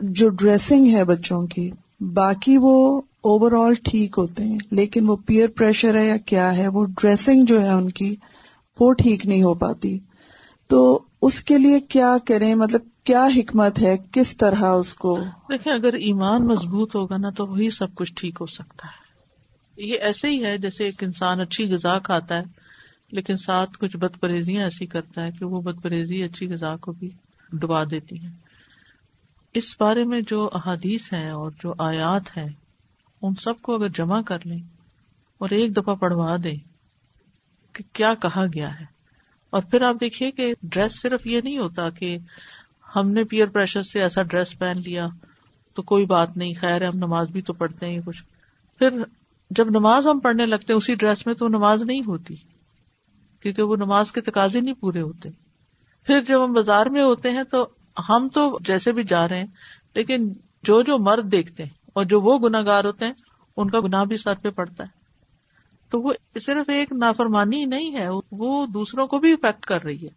[0.00, 1.70] جو ڈریسنگ ہے بچوں کی،
[2.14, 6.68] باقی وہ اوور آل ٹھیک ہوتے ہیں، لیکن وہ پیئر پریشر ہے یا کیا ہے،
[6.68, 8.14] وہ ڈریسنگ جو ہے ان کی،
[8.80, 9.98] وہ ٹھیک نہیں ہو پاتی۔
[10.66, 15.18] تو اس کے لیے کیا کریں؟ مطلب کیا حکمت ہے؟ کس طرح اس کو؟
[15.50, 19.06] دیکھیں، اگر ایمان مضبوط ہوگا نا تو وہی سب کچھ ٹھیک ہو سکتا ہے۔
[19.76, 22.42] یہ ایسے ہی ہے جیسے ایک انسان اچھی غذا کھاتا ہے،
[23.12, 26.92] لیکن ساتھ کچھ بد پرہیزیاں ایسی کرتا ہے کہ وہ بد پرہیزی اچھی غذا کو
[26.92, 27.10] بھی
[27.52, 28.32] ڈبا دیتی ہیں۔
[29.54, 32.48] اس بارے میں جو احادیث ہیں اور جو آیات ہیں،
[33.22, 34.60] ان سب کو اگر جمع کر لیں
[35.38, 36.56] اور ایک دفعہ پڑھوا دیں
[37.72, 38.95] کہ کیا کہا گیا ہے۔
[39.50, 42.18] اور پھر آپ دیکھیے کہ ڈریس صرف یہ نہیں ہوتا کہ
[42.96, 45.06] ہم نے پیئر پریشر سے ایسا ڈریس پہن لیا
[45.74, 48.22] تو کوئی بات نہیں، خیر ہے، ہم نماز بھی تو پڑھتے ہیں کچھ۔
[48.78, 48.88] پھر
[49.50, 52.34] جب نماز ہم پڑھنے لگتے ہیں، اسی ڈریس میں تو نماز نہیں ہوتی،
[53.40, 55.28] کیونکہ وہ نماز کے تقاضے نہیں پورے ہوتے۔
[56.06, 57.68] پھر جب ہم بازار میں ہوتے ہیں تو
[58.08, 59.46] ہم تو جیسے بھی جا رہے ہیں،
[59.94, 60.32] لیکن
[60.62, 63.12] جو جو مرد دیکھتے ہیں اور جو وہ گناگار ہوتے ہیں،
[63.56, 64.95] ان کا گناہ بھی سر پہ پڑتا ہے۔
[65.90, 70.08] تو وہ صرف ایک نافرمانی نہیں ہے، وہ دوسروں کو بھی افیکٹ کر رہی ہے۔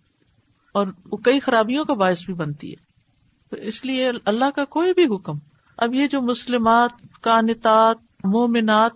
[0.74, 2.89] اور وہ کئی خرابیوں کا باعث بھی بنتی ہے۔
[3.49, 5.34] تو اس لیے اللہ کا کوئی بھی حکم،
[5.78, 6.89] اب یہ جو مسلمات
[7.22, 8.91] کانتات مومنات،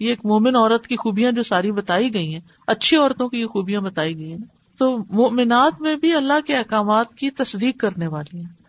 [0.00, 3.46] یہ ایک مومن عورت کی خوبیاں جو ساری بتائی گئی ہیں، اچھی عورتوں کی یہ
[3.46, 4.38] خوبیاں بتائی گئی ہیں،
[4.78, 8.62] تو مومنات میں بھی اللہ کے احکامات کی تصدیق کرنے والی ہیں۔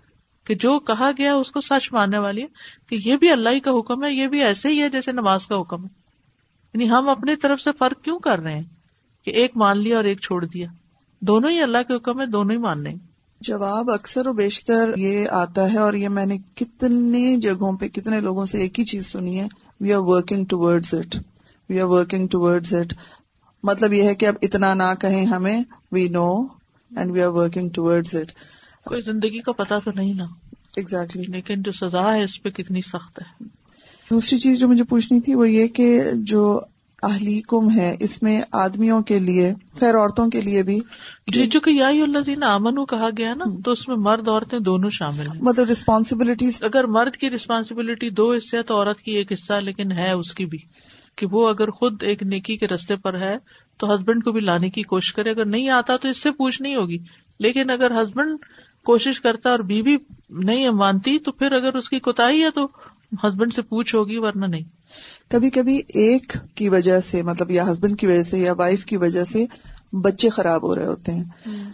[0.44, 2.48] کہ جو کہا گیا اس کو سچ ماننے والی ہے
[2.88, 5.48] کہ یہ بھی اللہ ہی کا حکم ہے، یہ بھی ایسے ہی ہے جیسے نماز
[5.48, 6.03] کا حکم ہے۔
[6.74, 8.64] یعنی ہم اپنی طرف سے فرق کیوں کر رہے ہیں
[9.26, 10.68] کہ ایک مان لیا اور ایک چھوڑ دیا؟
[11.22, 12.94] دونوں ہی اللہ کے حکم ہے دونوں ہی ماننے
[13.42, 18.20] جواب اکثر و بیشتر یہ آتا ہے اور یہ میں نے کتنی جگہوں پہ کتنے
[18.20, 19.48] لوگوں سے ایک ہی چیز سنی ہے
[19.80, 21.16] we are working towards it
[21.70, 22.94] we are working towards it
[23.64, 26.42] مطلب یہ ہے کہ اب اتنا نہ کہیں ہمیں we know
[26.96, 28.32] and we are working towards it
[28.86, 30.26] کوئی زندگی کا پتا تو نہیں نا۔
[30.76, 33.44] ایگزیکٹلی لیکن جو سزا ہے اس پہ کتنی سخت ہے۔
[34.14, 36.60] دوسری چیز جو مجھے پوچھنی تھی وہ یہ کہ جو
[37.04, 40.80] اہلی کم ہے اس میں آدمیوں کے لیے خیر عورتوں کے لیے بھی
[41.28, 44.90] جی جو کہ یائی اللہ امن کہا گیا نا تو اس میں مرد عورتیں دونوں
[44.90, 49.54] شامل ہیں۔ مطلب ریسپانسبلٹیز اگر مرد کی ریسپانسبلٹی دو حصے تو عورت کی ایک حصہ
[49.54, 50.58] لیکن ہے اس کی بھی۔
[51.18, 53.38] کہ وہ اگر خود ایک نیکی کے رستے پر ہے
[53.78, 56.62] تو ہسبینڈ کو بھی لانے کی کوشش کرے۔ اگر نہیں آتا تو اس سے پوچھ
[56.62, 56.98] نہیں ہوگی۔
[57.40, 58.38] لیکن اگر ہسبینڈ
[58.86, 59.98] کوشش کرتا اور بیوی
[60.30, 62.68] نہیں مانتی تو پھر اگر اس کی کوتا ہے تو
[63.14, 64.64] ہسبینڈ سے پوچھ ہوگی ورنہ نہیں۔
[65.30, 68.98] کبھی کبھی ایک کی وجہ سے مطلب یا ہسبینڈ کی وجہ سے یا وائف کی
[68.98, 69.46] وجہ سے
[69.92, 71.24] بچے خراب ہو رہے ہوتے ہیں۔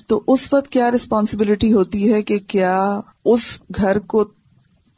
[0.07, 4.25] تو اس وقت کیا ریسپانسبلٹی ہوتی ہے کہ کیا اس گھر کو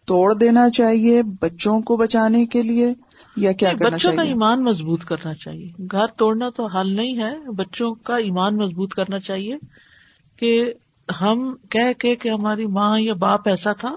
[0.05, 2.93] توڑ دینا چاہیے بچوں کو بچانے کے لیے
[3.35, 7.51] یا کیا کرنا بچوں کا ایمان مضبوط کرنا چاہیے۔ گھر توڑنا تو حل نہیں ہے
[7.51, 9.57] بچوں کا ایمان مضبوط کرنا چاہیے
[10.39, 10.73] کہ
[11.21, 13.95] ہم کہہ کے کہ ہماری ماں یا باپ ایسا تھا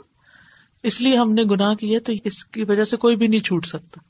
[0.84, 3.66] اس لیے ہم نے گناہ کیے تو اس کی وجہ سے کوئی بھی نہیں چھوٹ
[3.66, 4.00] سکتا۔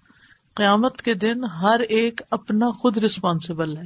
[0.55, 3.83] قیامت کے دن ہر ایک اپنا خود ریسپانسبل ہے۔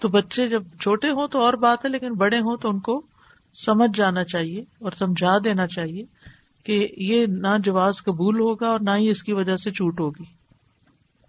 [0.00, 3.02] تو بچے جب چھوٹے ہوں تو اور بات ہے، لیکن بڑے ہوں تو ان کو
[3.66, 6.02] سمجھ جانا چاہیے اور سمجھا دینا چاہیے
[6.64, 10.24] کہ یہ نہ جواز قبول ہوگا اور نہ ہی اس کی وجہ سے چھوٹ ہوگی۔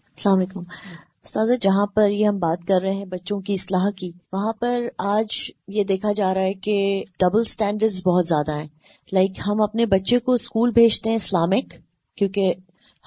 [0.09, 0.59] السلام علیکم۔
[1.25, 4.83] سازا جہاں پر یہ ہم بات کر رہے ہیں بچوں کی اصلاح کی وہاں پر
[4.97, 5.27] آج
[5.67, 8.67] یہ دیکھا جا رہا ہے کہ ڈبل اسٹینڈرڈ بہت زیادہ ہیں۔
[9.11, 11.73] لائک ہم اپنے بچے کو اسکول بھیجتے ہیں اسلامک
[12.17, 12.53] کیونکہ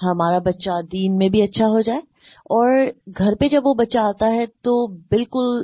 [0.03, 1.99] ہمارا بچہ دین میں بھی اچھا ہو جائے
[2.43, 2.85] اور
[3.17, 5.63] گھر پہ جب وہ بچہ آتا ہے تو بالکل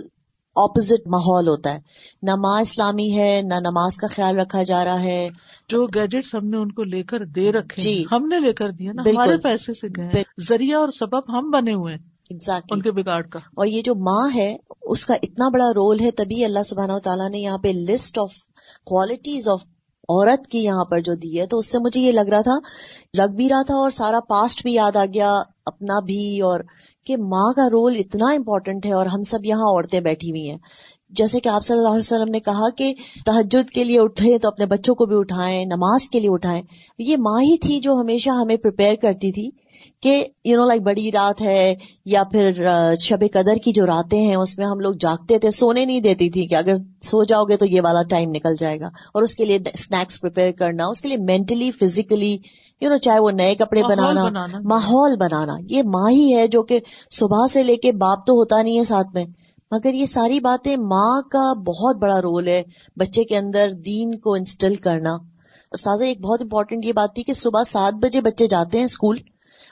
[0.55, 1.79] اپوزٹ ماحول ہوتا ہے۔
[2.23, 5.29] نہ ماں اسلامی ہے نہ نماز کا خیال رکھا جا رہا ہے۔
[5.69, 8.71] جو گیجٹس ہم نے ان کو لے کر دے رکھے جی۔ ہم نے لے کر
[8.71, 12.67] دیا نا ہمارے پیسے سے گئے ذریعہ اور سبب ہم بنے ہوئے exactly.
[12.71, 16.11] ان کے بگاڑ کا۔ اور یہ جو ماں ہے اس کا اتنا بڑا رول ہے
[16.11, 18.31] تبھی اللہ سبحانہ و تعالیٰ نے یہاں پہ لسٹ آف
[18.85, 19.63] کوالٹیز آف
[20.09, 22.55] عورت کی یہاں پر جو دی ہے۔ تو اس سے مجھے یہ لگ رہا تھا
[23.17, 26.59] لگ بھی رہا تھا اور سارا پاسٹ بھی یاد آ گیا اپنا بھی اور
[27.05, 30.57] کہ ماں کا رول اتنا امپورٹنٹ ہے اور ہم سب یہاں عورتیں بیٹھی ہوئی ہیں۔
[31.09, 32.93] جیسے کہ آپ صلی اللہ علیہ وسلم نے کہا کہ
[33.25, 36.63] تحجد کے لیے اٹھے تو اپنے بچوں کو بھی اٹھائیں نماز کے لیے اٹھائیں۔
[36.97, 39.62] یہ ماں ہی تھی جو ہمیشہ ہمیں پریپیئر کرتی تھی۔
[40.03, 41.75] کہ یو نو لائک بڑی رات ہے
[42.05, 42.51] یا پھر
[42.99, 46.29] شب قدر کی جو راتیں ہیں اس میں ہم لوگ جاگتے تھے سونے نہیں دیتی
[46.29, 49.35] تھی کہ اگر سو جاؤ گے تو یہ والا ٹائم نکل جائے گا۔ اور اس
[49.35, 52.37] کے لیے اسنیکس پریپیئر کرنا اس کے لیے مینٹلی فزیکلی
[52.81, 54.29] یو نو چاہے وہ نئے کپڑے بنانا
[54.63, 56.79] ماحول بنانا۔ یہ ماں ہی ہے جو کہ
[57.11, 59.25] صبح سے لے کے باپ تو ہوتا نہیں ہے ساتھ میں۔
[59.71, 62.63] مگر یہ ساری باتیں ماں کا بہت بڑا رول ہے
[62.95, 65.17] بچے کے اندر دین کو انسٹل کرنا۔
[65.77, 69.17] سازا ایک بہت امپورٹنٹ یہ بات تھی کہ صبح سات بجے بچے جاتے ہیں اسکول۔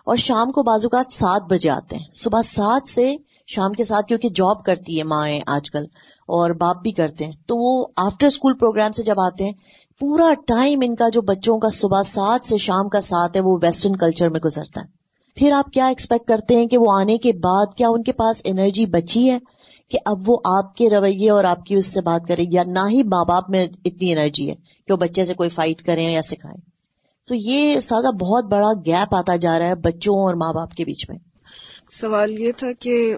[0.06, 3.16] اور شام کو بعض اوقات سات بجے آتے ہیں۔ صبح سات سے
[3.48, 5.84] شام کے ساتھ کیونکہ جاب کرتی ہے ماں آج کل
[6.28, 9.54] اور باپ بھی کرتے ہیں۔ تو وہ آفٹر اسکول پروگرام سے جب آتے ہیں،
[10.00, 13.58] پورا ٹائم ان کا جو بچوں کا صبح سات سے شام کا ساتھ ہے، وہ
[13.62, 14.86] ویسٹرن کلچر میں گزرتا ہے۔
[15.36, 18.42] پھر آپ کیا ایکسپیکٹ کرتے ہیں کہ وہ آنے کے بعد کیا ان کے پاس
[18.44, 19.40] انرجی بچی ہے؟
[19.90, 22.80] کہ اب وہ آپ کے رویے اور آپ کی اس سے بات کرے یا نہ
[22.90, 24.56] ہی ماں باپ میں اتنی انرجی ہے
[24.88, 26.71] کہ وہ بچے سے کوئی فائٹ کریں یا سکھائیں۔
[27.28, 30.86] تو یہ سادہ بہت بڑا گیپ آتا جا رہا ہے بچوں اور ماں باپ کے
[30.86, 31.18] بیچ میں۔
[31.90, 33.16] سوال یہ تھا کہ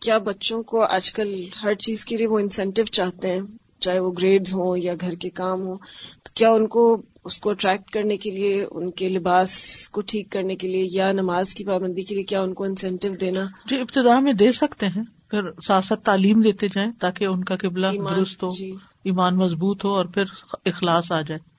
[0.00, 3.40] کیا بچوں کو آج کل ہر چیز کے لیے وہ انسینٹیو چاہتے ہیں؟
[3.80, 5.76] چاہے وہ گریڈز ہوں یا گھر کے کام ہوں۔
[6.22, 9.52] تو کیا ان کو اس کو اٹریکٹ کرنے کے لیے ان کے لباس
[9.88, 13.12] کو ٹھیک کرنے کے لیے یا نماز کی پابندی کے لیے کیا ان کو انسینٹیو
[13.12, 17.44] دینا؟ جی ابتدا میں دے سکتے ہیں۔ پھر ساتھ ساتھ تعلیم دیتے جائیں تاکہ ان
[17.44, 18.70] کا قبلہ درست ہو جی۔
[19.04, 20.24] ایمان مضبوط ہو اور پھر
[20.64, 21.53] اخلاص آ جائے۔